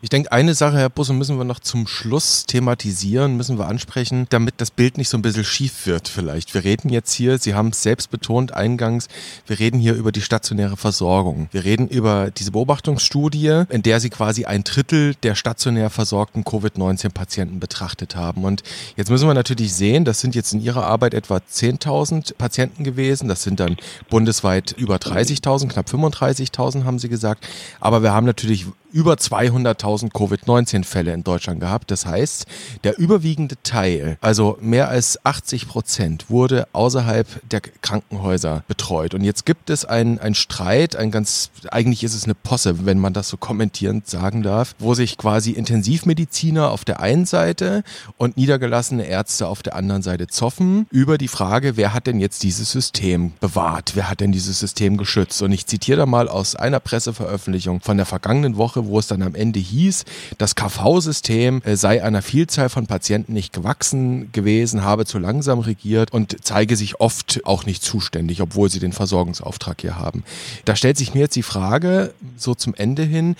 Ich 0.00 0.08
denke, 0.08 0.32
eine 0.32 0.54
Sache, 0.54 0.78
Herr 0.78 0.88
Busse, 0.88 1.12
müssen 1.12 1.36
wir 1.36 1.44
noch 1.44 1.60
zum 1.60 1.86
Schluss 1.86 2.46
thematisieren, 2.46 3.36
müssen 3.36 3.58
wir 3.58 3.66
ansprechen, 3.66 4.26
damit 4.30 4.54
das 4.56 4.70
Bild 4.70 4.96
nicht 4.96 5.10
so 5.10 5.18
ein 5.18 5.22
bisschen 5.22 5.44
schief 5.44 5.86
wird 5.86 6.08
vielleicht. 6.08 6.54
Wir 6.54 6.64
reden 6.64 6.88
jetzt 6.88 7.12
hier, 7.12 7.36
Sie 7.36 7.52
haben 7.52 7.68
es 7.68 7.82
selbst 7.82 8.10
betont 8.10 8.54
eingangs, 8.54 9.08
wir 9.46 9.58
reden 9.58 9.78
hier 9.78 9.94
über 9.94 10.12
die 10.12 10.22
stationäre 10.22 10.78
Versorgung. 10.78 11.48
Wir 11.52 11.64
reden 11.64 11.86
über 11.88 12.30
diese 12.30 12.52
Beobachtungsstudie, 12.52 13.64
in 13.68 13.82
der 13.82 14.00
Sie 14.00 14.08
quasi 14.08 14.46
ein 14.46 14.64
Drittel 14.64 15.14
der 15.22 15.34
stationär 15.34 15.90
versorgten 15.90 16.44
Covid-19-Patienten 16.44 17.60
betrachtet 17.60 18.16
haben. 18.16 18.44
Und 18.44 18.62
jetzt 18.96 19.10
müssen 19.10 19.28
wir 19.28 19.34
natürlich 19.34 19.74
sehen, 19.74 20.06
das 20.06 20.20
sind 20.20 20.34
jetzt 20.34 20.54
in 20.54 20.62
Ihrer 20.62 20.86
Arbeit 20.86 21.12
etwa 21.12 21.36
10.000 21.36 21.89
Patienten 22.38 22.84
gewesen. 22.84 23.28
Das 23.28 23.42
sind 23.42 23.60
dann 23.60 23.76
bundesweit 24.08 24.72
über 24.72 24.96
30.000, 24.96 25.68
knapp 25.68 25.86
35.000 25.88 26.84
haben 26.84 26.98
Sie 26.98 27.08
gesagt. 27.08 27.46
Aber 27.80 28.02
wir 28.02 28.12
haben 28.12 28.26
natürlich 28.26 28.66
über 28.92 29.14
200.000 29.14 30.10
Covid-19-Fälle 30.12 31.12
in 31.12 31.24
Deutschland 31.24 31.60
gehabt. 31.60 31.90
Das 31.90 32.06
heißt, 32.06 32.46
der 32.84 32.98
überwiegende 32.98 33.56
Teil, 33.62 34.18
also 34.20 34.58
mehr 34.60 34.88
als 34.88 35.24
80 35.24 35.68
Prozent, 35.68 36.30
wurde 36.30 36.68
außerhalb 36.72 37.26
der 37.48 37.60
Krankenhäuser 37.60 38.64
betreut. 38.68 39.14
Und 39.14 39.24
jetzt 39.24 39.46
gibt 39.46 39.70
es 39.70 39.84
einen, 39.84 40.18
einen 40.18 40.34
Streit, 40.34 40.96
ein 40.96 41.10
ganz, 41.10 41.50
eigentlich 41.70 42.04
ist 42.04 42.14
es 42.14 42.24
eine 42.24 42.34
Posse, 42.34 42.86
wenn 42.86 42.98
man 42.98 43.12
das 43.12 43.28
so 43.28 43.36
kommentierend 43.36 44.08
sagen 44.08 44.42
darf, 44.42 44.74
wo 44.78 44.94
sich 44.94 45.16
quasi 45.18 45.52
Intensivmediziner 45.52 46.70
auf 46.70 46.84
der 46.84 47.00
einen 47.00 47.26
Seite 47.26 47.82
und 48.16 48.36
niedergelassene 48.36 49.04
Ärzte 49.04 49.46
auf 49.46 49.62
der 49.62 49.76
anderen 49.76 50.02
Seite 50.02 50.26
zoffen 50.26 50.86
über 50.90 51.18
die 51.18 51.28
Frage, 51.28 51.76
wer 51.76 51.94
hat 51.94 52.06
denn 52.06 52.20
jetzt 52.20 52.42
dieses 52.42 52.70
System 52.70 53.32
bewahrt? 53.40 53.92
Wer 53.94 54.10
hat 54.10 54.20
denn 54.20 54.32
dieses 54.32 54.58
System 54.58 54.96
geschützt? 54.96 55.42
Und 55.42 55.52
ich 55.52 55.66
zitiere 55.66 55.98
da 55.98 56.06
mal 56.06 56.28
aus 56.28 56.56
einer 56.56 56.80
Presseveröffentlichung 56.80 57.80
von 57.80 57.96
der 57.96 58.06
vergangenen 58.06 58.56
Woche 58.56 58.79
Woche, 58.80 58.90
wo 58.90 58.98
es 58.98 59.06
dann 59.06 59.22
am 59.22 59.34
Ende 59.34 59.60
hieß, 59.60 60.04
das 60.38 60.54
KV-System 60.54 61.62
äh, 61.64 61.76
sei 61.76 62.02
einer 62.02 62.22
Vielzahl 62.22 62.68
von 62.68 62.86
Patienten 62.86 63.32
nicht 63.32 63.52
gewachsen 63.52 64.32
gewesen, 64.32 64.84
habe 64.84 65.06
zu 65.06 65.18
langsam 65.18 65.60
regiert 65.60 66.12
und 66.12 66.36
zeige 66.42 66.76
sich 66.76 67.00
oft 67.00 67.40
auch 67.44 67.66
nicht 67.66 67.82
zuständig, 67.82 68.40
obwohl 68.40 68.70
sie 68.70 68.80
den 68.80 68.92
Versorgungsauftrag 68.92 69.80
hier 69.80 69.98
haben. 69.98 70.24
Da 70.64 70.76
stellt 70.76 70.96
sich 70.96 71.14
mir 71.14 71.20
jetzt 71.20 71.36
die 71.36 71.42
Frage, 71.42 72.14
so 72.36 72.54
zum 72.54 72.74
Ende 72.74 73.02
hin, 73.02 73.36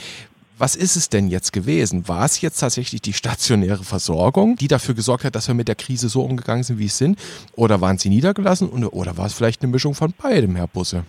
was 0.59 0.77
ist 0.77 0.95
es 0.95 1.09
denn 1.09 1.29
jetzt 1.29 1.55
gewesen? 1.55 2.07
War 2.07 2.27
es 2.27 2.43
jetzt 2.43 2.59
tatsächlich 2.59 3.01
die 3.01 3.15
stationäre 3.15 3.83
Versorgung, 3.83 4.57
die 4.57 4.69
dafür 4.69 4.95
gesorgt 4.95 5.25
hat, 5.25 5.35
dass 5.35 5.49
wir 5.49 5.55
mit 5.55 5.69
der 5.69 5.75
Krise 5.75 6.11
so 6.11 6.23
umgegangen 6.23 6.65
sind, 6.65 6.79
wie 6.79 6.85
es 6.85 6.99
sind? 6.99 7.19
Oder 7.57 7.81
waren 7.81 7.97
sie 7.97 8.11
niedergelassen? 8.11 8.69
Oder 8.69 9.17
war 9.17 9.25
es 9.25 9.33
vielleicht 9.33 9.63
eine 9.63 9.73
Mischung 9.73 9.95
von 9.95 10.13
beidem, 10.13 10.57
Herr 10.57 10.67
Busse? 10.67 11.05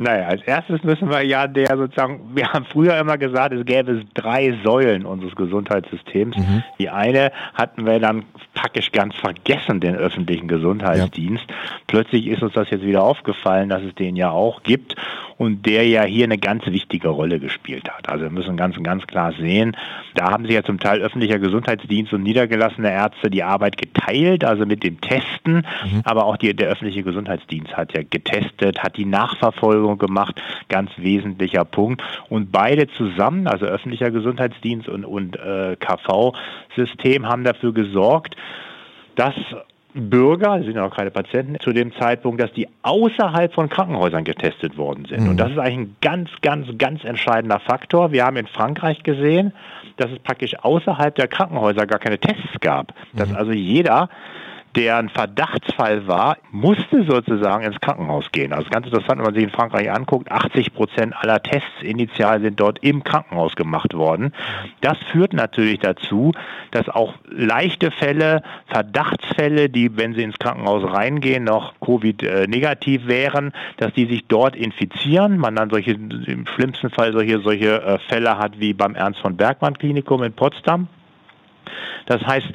Naja, 0.00 0.28
als 0.28 0.42
erstes 0.42 0.84
müssen 0.84 1.10
wir 1.10 1.22
ja 1.22 1.48
der 1.48 1.76
sozusagen, 1.76 2.30
wir 2.32 2.52
haben 2.52 2.64
früher 2.64 2.96
immer 2.98 3.18
gesagt, 3.18 3.52
es 3.52 3.66
gäbe 3.66 4.04
drei 4.14 4.56
Säulen 4.62 5.04
unseres 5.04 5.34
Gesundheitssystems. 5.34 6.36
Mhm. 6.36 6.62
Die 6.78 6.88
eine 6.88 7.32
hatten 7.54 7.84
wir 7.84 7.98
dann 7.98 8.24
praktisch 8.54 8.92
ganz 8.92 9.16
vergessen, 9.16 9.80
den 9.80 9.96
öffentlichen 9.96 10.46
Gesundheitsdienst. 10.46 11.44
Ja. 11.48 11.56
Plötzlich 11.88 12.28
ist 12.28 12.44
uns 12.44 12.52
das 12.52 12.70
jetzt 12.70 12.84
wieder 12.84 13.02
aufgefallen, 13.02 13.68
dass 13.68 13.82
es 13.82 13.92
den 13.96 14.14
ja 14.14 14.30
auch 14.30 14.62
gibt 14.62 14.94
und 15.38 15.66
der 15.66 15.86
ja 15.86 16.02
hier 16.02 16.24
eine 16.24 16.36
ganz 16.36 16.66
wichtige 16.66 17.08
Rolle 17.08 17.38
gespielt 17.38 17.88
hat. 17.88 18.08
Also 18.08 18.24
wir 18.24 18.30
müssen 18.30 18.56
ganz, 18.56 18.76
ganz 18.82 19.06
klar 19.06 19.32
sehen, 19.38 19.76
da 20.14 20.32
haben 20.32 20.44
sich 20.44 20.54
ja 20.54 20.64
zum 20.64 20.80
Teil 20.80 21.00
öffentlicher 21.00 21.38
Gesundheitsdienst 21.38 22.12
und 22.12 22.24
niedergelassene 22.24 22.90
Ärzte 22.90 23.30
die 23.30 23.44
Arbeit 23.44 23.78
geteilt, 23.78 24.44
also 24.44 24.66
mit 24.66 24.82
dem 24.82 25.00
Testen, 25.00 25.64
mhm. 25.84 26.02
aber 26.04 26.26
auch 26.26 26.36
die, 26.36 26.54
der 26.54 26.68
öffentliche 26.68 27.04
Gesundheitsdienst 27.04 27.76
hat 27.76 27.94
ja 27.96 28.02
getestet, 28.02 28.82
hat 28.82 28.96
die 28.96 29.04
Nachverfolgung 29.04 29.98
gemacht, 29.98 30.42
ganz 30.68 30.90
wesentlicher 30.96 31.64
Punkt. 31.64 32.02
Und 32.28 32.50
beide 32.50 32.88
zusammen, 32.88 33.46
also 33.46 33.64
öffentlicher 33.64 34.10
Gesundheitsdienst 34.10 34.88
und, 34.88 35.04
und 35.04 35.36
äh, 35.36 35.76
KV-System, 35.76 37.26
haben 37.28 37.44
dafür 37.44 37.72
gesorgt, 37.72 38.34
dass 39.14 39.34
Bürger, 39.94 40.58
das 40.58 40.66
sind 40.66 40.76
ja 40.76 40.82
noch 40.82 40.94
keine 40.94 41.10
Patienten, 41.10 41.56
zu 41.60 41.72
dem 41.72 41.92
Zeitpunkt, 41.94 42.40
dass 42.42 42.52
die 42.52 42.68
außerhalb 42.82 43.52
von 43.54 43.68
Krankenhäusern 43.68 44.24
getestet 44.24 44.76
worden 44.76 45.06
sind. 45.06 45.22
Mhm. 45.22 45.30
Und 45.30 45.36
das 45.38 45.50
ist 45.50 45.58
eigentlich 45.58 45.88
ein 45.88 45.96
ganz, 46.00 46.30
ganz, 46.42 46.66
ganz 46.78 47.04
entscheidender 47.04 47.58
Faktor. 47.60 48.12
Wir 48.12 48.24
haben 48.24 48.36
in 48.36 48.46
Frankreich 48.46 49.02
gesehen, 49.02 49.52
dass 49.96 50.10
es 50.10 50.18
praktisch 50.18 50.54
außerhalb 50.60 51.14
der 51.14 51.28
Krankenhäuser 51.28 51.86
gar 51.86 51.98
keine 51.98 52.18
Tests 52.18 52.60
gab. 52.60 52.92
Dass 53.14 53.30
mhm. 53.30 53.36
also 53.36 53.52
jeder 53.52 54.08
der 54.78 54.96
ein 54.96 55.08
Verdachtsfall 55.08 56.06
war, 56.06 56.36
musste 56.52 57.02
sozusagen 57.02 57.64
ins 57.64 57.80
Krankenhaus 57.80 58.30
gehen. 58.30 58.52
Also 58.52 58.70
ganz 58.70 58.86
interessant, 58.86 59.18
wenn 59.18 59.24
man 59.24 59.34
sich 59.34 59.42
in 59.42 59.50
Frankreich 59.50 59.90
anguckt, 59.90 60.30
80 60.30 60.72
Prozent 60.72 61.16
aller 61.16 61.42
Tests 61.42 61.82
initial 61.82 62.40
sind 62.40 62.60
dort 62.60 62.78
im 62.84 63.02
Krankenhaus 63.02 63.56
gemacht 63.56 63.94
worden. 63.94 64.32
Das 64.80 64.96
führt 65.10 65.32
natürlich 65.32 65.80
dazu, 65.80 66.30
dass 66.70 66.88
auch 66.88 67.14
leichte 67.28 67.90
Fälle, 67.90 68.42
Verdachtsfälle, 68.68 69.68
die, 69.68 69.96
wenn 69.96 70.14
sie 70.14 70.22
ins 70.22 70.38
Krankenhaus 70.38 70.84
reingehen, 70.84 71.42
noch 71.42 71.74
Covid-negativ 71.80 73.08
wären, 73.08 73.50
dass 73.78 73.92
die 73.94 74.06
sich 74.06 74.26
dort 74.28 74.54
infizieren. 74.54 75.38
Man 75.38 75.56
dann 75.56 75.70
solche, 75.70 75.90
im 75.90 76.46
schlimmsten 76.54 76.90
Fall 76.90 77.12
solche, 77.12 77.40
solche 77.40 77.82
äh, 77.82 77.98
Fälle 78.08 78.38
hat 78.38 78.60
wie 78.60 78.74
beim 78.74 78.94
Ernst 78.94 79.18
von 79.18 79.36
Bergmann 79.36 79.76
Klinikum 79.76 80.22
in 80.22 80.34
Potsdam. 80.34 80.86
Das 82.06 82.24
heißt, 82.24 82.46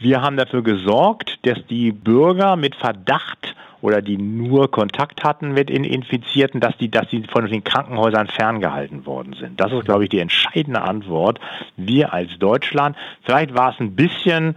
wir 0.00 0.22
haben 0.22 0.36
dafür 0.36 0.62
gesorgt, 0.62 1.38
dass 1.46 1.58
die 1.68 1.92
Bürger 1.92 2.56
mit 2.56 2.74
Verdacht 2.74 3.54
oder 3.82 4.02
die 4.02 4.16
nur 4.16 4.70
Kontakt 4.70 5.24
hatten 5.24 5.52
mit 5.52 5.70
Infizierten, 5.70 6.60
dass 6.60 6.76
die, 6.78 6.90
dass 6.90 7.08
die 7.08 7.22
von 7.24 7.46
den 7.46 7.64
Krankenhäusern 7.64 8.26
ferngehalten 8.26 9.06
worden 9.06 9.34
sind. 9.38 9.60
Das 9.60 9.72
ist, 9.72 9.84
glaube 9.84 10.04
ich, 10.04 10.10
die 10.10 10.18
entscheidende 10.18 10.82
Antwort. 10.82 11.38
Wir 11.76 12.12
als 12.12 12.38
Deutschland, 12.38 12.96
vielleicht 13.22 13.54
war 13.54 13.72
es 13.72 13.80
ein 13.80 13.94
bisschen 13.94 14.56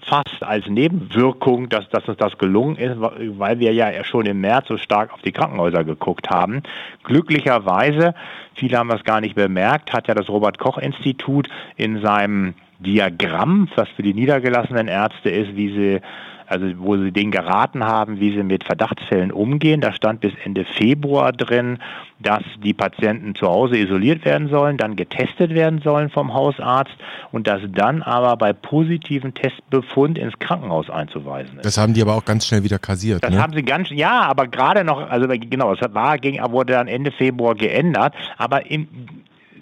fast 0.00 0.42
als 0.42 0.66
Nebenwirkung, 0.68 1.68
dass, 1.68 1.88
dass 1.88 2.08
uns 2.08 2.18
das 2.18 2.38
gelungen 2.38 2.76
ist, 2.76 2.94
weil 2.98 3.58
wir 3.58 3.72
ja 3.72 4.04
schon 4.04 4.26
im 4.26 4.40
März 4.40 4.68
so 4.68 4.76
stark 4.76 5.12
auf 5.12 5.20
die 5.22 5.32
Krankenhäuser 5.32 5.82
geguckt 5.82 6.30
haben. 6.30 6.62
Glücklicherweise 7.02 8.14
Viele 8.56 8.78
haben 8.78 8.88
das 8.88 9.04
gar 9.04 9.20
nicht 9.20 9.34
bemerkt, 9.34 9.92
hat 9.92 10.08
ja 10.08 10.14
das 10.14 10.30
Robert 10.30 10.58
Koch 10.58 10.78
Institut 10.78 11.48
in 11.76 12.00
seinem 12.00 12.54
Diagramm, 12.78 13.68
was 13.74 13.88
für 13.90 14.02
die 14.02 14.14
niedergelassenen 14.14 14.88
Ärzte 14.88 15.30
ist, 15.30 15.56
wie 15.56 15.68
sie 15.68 16.00
also 16.46 16.66
wo 16.78 16.96
sie 16.96 17.12
denen 17.12 17.30
geraten 17.30 17.84
haben, 17.84 18.20
wie 18.20 18.32
sie 18.32 18.42
mit 18.42 18.64
Verdachtsfällen 18.64 19.32
umgehen. 19.32 19.80
Da 19.80 19.92
stand 19.92 20.20
bis 20.20 20.32
Ende 20.44 20.64
Februar 20.64 21.32
drin, 21.32 21.78
dass 22.18 22.42
die 22.62 22.72
Patienten 22.72 23.34
zu 23.34 23.46
Hause 23.46 23.76
isoliert 23.76 24.24
werden 24.24 24.48
sollen, 24.48 24.76
dann 24.76 24.96
getestet 24.96 25.54
werden 25.54 25.80
sollen 25.82 26.08
vom 26.08 26.32
Hausarzt 26.32 26.94
und 27.32 27.46
dass 27.46 27.60
dann 27.68 28.02
aber 28.02 28.36
bei 28.36 28.52
positiven 28.52 29.34
Testbefund 29.34 30.18
ins 30.18 30.38
Krankenhaus 30.38 30.88
einzuweisen 30.88 31.58
ist. 31.58 31.64
Das 31.64 31.78
haben 31.78 31.94
die 31.94 32.02
aber 32.02 32.14
auch 32.14 32.24
ganz 32.24 32.46
schnell 32.46 32.62
wieder 32.62 32.78
kassiert. 32.78 33.22
Das 33.22 33.30
ne? 33.30 33.42
haben 33.42 33.52
sie 33.52 33.62
ganz, 33.62 33.90
ja, 33.90 34.22
aber 34.22 34.46
gerade 34.46 34.84
noch, 34.84 35.10
also 35.10 35.26
genau, 35.28 35.72
es 35.74 35.80
war, 35.92 36.18
ging, 36.18 36.40
wurde 36.50 36.74
dann 36.74 36.88
Ende 36.88 37.10
Februar 37.10 37.54
geändert, 37.54 38.14
aber 38.38 38.70
im, 38.70 38.88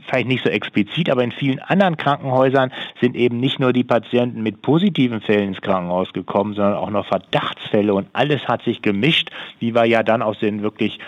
vielleicht 0.07 0.29
nicht 0.29 0.45
so 0.45 0.51
explizit, 0.51 1.11
aber 1.11 1.23
in 1.23 1.33
vielen 1.33 1.59
anderen 1.61 1.97
Krankenhäusern 1.97 2.73
sind 3.01 3.17
eben 3.17 3.39
nicht 3.39 3.61
nur 3.61 3.73
die 3.73 3.85
Patienten 3.85 4.43
mit 4.43 4.63
positiven 4.63 5.21
Fällen 5.21 5.49
ins 5.49 5.61
Krankenhaus 5.61 6.13
gekommen, 6.13 6.55
sondern 6.55 6.75
auch 6.75 6.91
noch 6.91 7.07
Verdachtsfälle 7.07 7.95
und 7.95 8.09
alles 8.13 8.47
hat 8.47 8.63
sich 8.63 8.83
gemischt, 8.83 9.31
wie 9.59 9.75
wir 9.75 9.85
ja 9.85 10.03
dann 10.03 10.23
aus 10.23 10.39
den 10.39 10.63
wirklich 10.63 10.99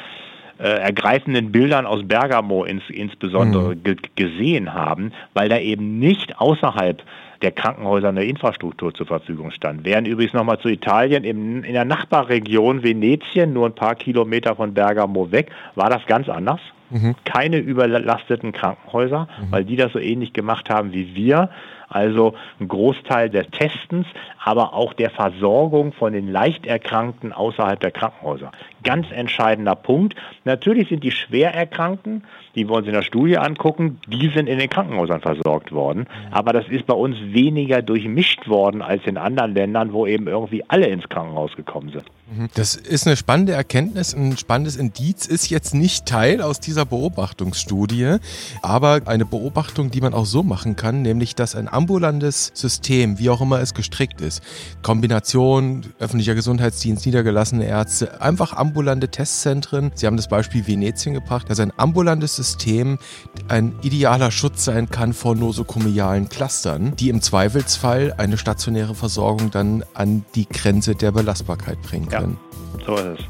äh, 0.59 0.63
ergreifenden 0.63 1.53
Bildern 1.53 1.87
aus 1.87 2.01
Bergamo 2.07 2.65
ins, 2.65 2.83
insbesondere 2.89 3.75
mhm. 3.75 3.97
gesehen 4.15 4.75
haben, 4.75 5.13
weil 5.35 5.49
da 5.49 5.59
eben 5.59 5.99
nicht 5.99 6.39
außerhalb 6.39 7.03
der 7.43 7.53
Krankenhäuser 7.53 8.09
eine 8.09 8.25
Infrastruktur 8.25 8.95
zur 8.95 9.07
Verfügung 9.07 9.51
stand. 9.51 9.85
Während 9.85 10.09
übrigens 10.09 10.33
nochmal 10.33 10.59
zu 10.59 10.69
Italien, 10.69 11.25
im, 11.25 11.65
in 11.65 11.73
der 11.75 11.85
Nachbarregion 11.85 12.83
Venetien, 12.83 13.53
nur 13.53 13.67
ein 13.67 13.75
paar 13.75 13.95
Kilometer 13.95 14.57
von 14.57 14.73
Bergamo 14.73 15.31
weg, 15.31 15.51
war 15.75 15.91
das 15.91 16.07
ganz 16.07 16.29
anders. 16.29 16.61
Mhm. 16.91 17.15
Keine 17.25 17.59
überlasteten 17.59 18.53
Krankenhäuser, 18.53 19.29
mhm. 19.41 19.53
weil 19.53 19.65
die 19.65 19.77
das 19.77 19.93
so 19.93 19.99
ähnlich 19.99 20.33
gemacht 20.33 20.71
haben 20.71 20.93
wie 20.93 21.15
wir. 21.15 21.51
Also 21.89 22.35
ein 22.61 22.69
Großteil 22.69 23.31
des 23.31 23.47
Testens, 23.51 24.07
aber 24.43 24.75
auch 24.75 24.93
der 24.93 25.11
Versorgung 25.11 25.93
von 25.93 26.13
den 26.13 26.31
Leichterkrankten 26.31 27.33
außerhalb 27.33 27.79
der 27.81 27.91
Krankenhäuser. 27.91 28.53
Ganz 28.83 29.11
entscheidender 29.11 29.75
Punkt. 29.75 30.15
Natürlich 30.45 30.89
sind 30.89 31.03
die 31.05 31.11
Schwererkrankten, 31.11 32.25
die 32.55 32.69
wollen 32.69 32.85
Sie 32.85 32.91
in 32.91 32.97
der 32.97 33.03
Studie 33.03 33.39
angucken, 33.39 34.01
die 34.07 34.29
sind 34.29 34.49
in 34.49 34.59
den 34.59 34.71
Krankenhäusern 34.71 35.21
versorgt 35.21 35.73
worden. 35.73 36.07
Aber 36.31 36.53
das 36.53 36.69
ist 36.69 36.87
bei 36.87 36.95
uns 36.95 37.17
weniger 37.21 37.83
durchmischt 37.83 38.49
worden 38.49 38.83
als 38.83 39.07
in 39.07 39.17
anderen 39.17 39.55
Ländern, 39.55 39.93
wo 39.93 40.07
eben 40.07 40.27
irgendwie 40.27 40.65
alle 40.69 40.87
ins 40.87 41.09
Krankenhaus 41.09 41.55
gekommen 41.57 41.91
sind. 41.91 42.05
Mhm. 42.29 42.49
Das 42.55 42.75
ist 42.75 43.07
eine 43.07 43.17
spannende 43.17 43.53
Erkenntnis, 43.53 44.13
ein 44.13 44.37
spannendes 44.37 44.77
Indiz, 44.77 45.27
ist 45.27 45.49
jetzt 45.49 45.75
nicht 45.75 46.07
Teil 46.07 46.43
aus 46.43 46.59
dieser 46.59 46.85
Beobachtungsstudie, 46.85 48.17
aber 48.63 49.03
eine 49.07 49.25
Beobachtung, 49.25 49.93
die 49.93 50.01
man 50.01 50.13
auch 50.13 50.27
so 50.27 50.43
machen 50.43 50.75
kann, 50.75 51.03
nämlich 51.03 51.37
dass 51.37 51.55
ein 51.55 51.69
ambulantes 51.69 52.51
System, 52.55 53.21
wie 53.21 53.31
auch 53.31 53.41
immer 53.41 53.61
es 53.61 53.75
gestrickt 53.75 54.21
ist, 54.21 54.43
Kombination 54.83 55.87
öffentlicher 56.01 56.35
Gesundheitsdienst, 56.35 57.07
niedergelassene 57.07 57.65
Ärzte, 57.65 58.21
einfach 58.21 58.53
ambulante 58.55 59.09
Testzentren, 59.09 59.93
Sie 59.95 60.07
haben 60.07 60.17
das 60.17 60.29
Beispiel 60.29 60.67
Venetien 60.67 61.15
gebracht, 61.15 61.49
dass 61.49 61.61
ein 61.61 61.73
ambulantes 61.77 62.35
System 62.35 62.99
ein 63.47 63.75
idealer 63.83 64.33
Schutz 64.33 64.65
sein 64.65 64.91
kann 64.91 65.13
vor 65.13 65.37
nosokomialen 65.37 66.29
Clustern, 66.29 66.97
die 66.97 67.09
im 67.09 67.23
Zweifelsfall 67.23 68.15
eine 68.17 68.37
stationäre 68.37 68.97
Versorgung 68.97 69.53
dann 69.53 69.85
an 69.95 70.25
die 70.35 70.49
Grenze 70.49 70.97
der 70.97 71.13
Belastbarkeit 71.13 71.81
bringen 71.83 72.09
können. 72.21 72.39
Ja, 72.79 72.87
so 72.87 72.97
ist 72.97 73.21
es. 73.21 73.27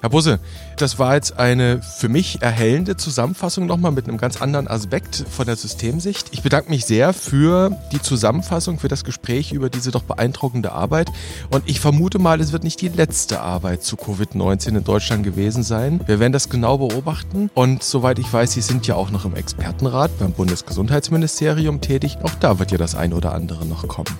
Herr 0.00 0.10
Busse, 0.10 0.38
das 0.76 1.00
war 1.00 1.16
jetzt 1.16 1.40
eine 1.40 1.82
für 1.82 2.08
mich 2.08 2.40
erhellende 2.40 2.96
Zusammenfassung 2.96 3.66
nochmal 3.66 3.90
mit 3.90 4.06
einem 4.06 4.16
ganz 4.16 4.40
anderen 4.40 4.68
Aspekt 4.68 5.24
von 5.28 5.46
der 5.46 5.56
Systemsicht. 5.56 6.28
Ich 6.30 6.42
bedanke 6.42 6.70
mich 6.70 6.84
sehr 6.84 7.12
für 7.12 7.76
die 7.90 8.00
Zusammenfassung, 8.00 8.78
für 8.78 8.86
das 8.86 9.02
Gespräch 9.02 9.50
über 9.50 9.70
diese 9.70 9.90
doch 9.90 10.04
beeindruckende 10.04 10.70
Arbeit. 10.70 11.10
Und 11.50 11.64
ich 11.66 11.80
vermute 11.80 12.20
mal, 12.20 12.40
es 12.40 12.52
wird 12.52 12.62
nicht 12.62 12.80
die 12.80 12.88
letzte 12.88 13.40
Arbeit 13.40 13.82
zu 13.82 13.96
Covid-19 13.96 14.68
in 14.68 14.84
Deutschland 14.84 15.24
gewesen 15.24 15.64
sein. 15.64 16.00
Wir 16.06 16.20
werden 16.20 16.32
das 16.32 16.48
genau 16.48 16.78
beobachten. 16.78 17.50
Und 17.54 17.82
soweit 17.82 18.20
ich 18.20 18.32
weiß, 18.32 18.52
Sie 18.52 18.60
sind 18.60 18.86
ja 18.86 18.94
auch 18.94 19.10
noch 19.10 19.24
im 19.24 19.34
Expertenrat 19.34 20.16
beim 20.20 20.30
Bundesgesundheitsministerium 20.30 21.80
tätig. 21.80 22.18
Auch 22.22 22.34
da 22.36 22.60
wird 22.60 22.70
ja 22.70 22.78
das 22.78 22.94
ein 22.94 23.12
oder 23.12 23.34
andere 23.34 23.66
noch 23.66 23.88
kommen. 23.88 24.16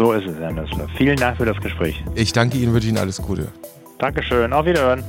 So 0.00 0.12
ist 0.12 0.26
es, 0.26 0.38
Herr 0.38 0.50
Nüssler. 0.50 0.86
Vielen 0.96 1.18
Dank 1.18 1.36
für 1.36 1.44
das 1.44 1.60
Gespräch. 1.60 2.02
Ich 2.14 2.32
danke 2.32 2.56
Ihnen, 2.56 2.72
wünsche 2.72 2.88
Ihnen 2.88 2.96
alles 2.96 3.20
Gute. 3.20 3.48
Dankeschön, 3.98 4.50
auf 4.50 4.64
Wiederhören. 4.64 5.04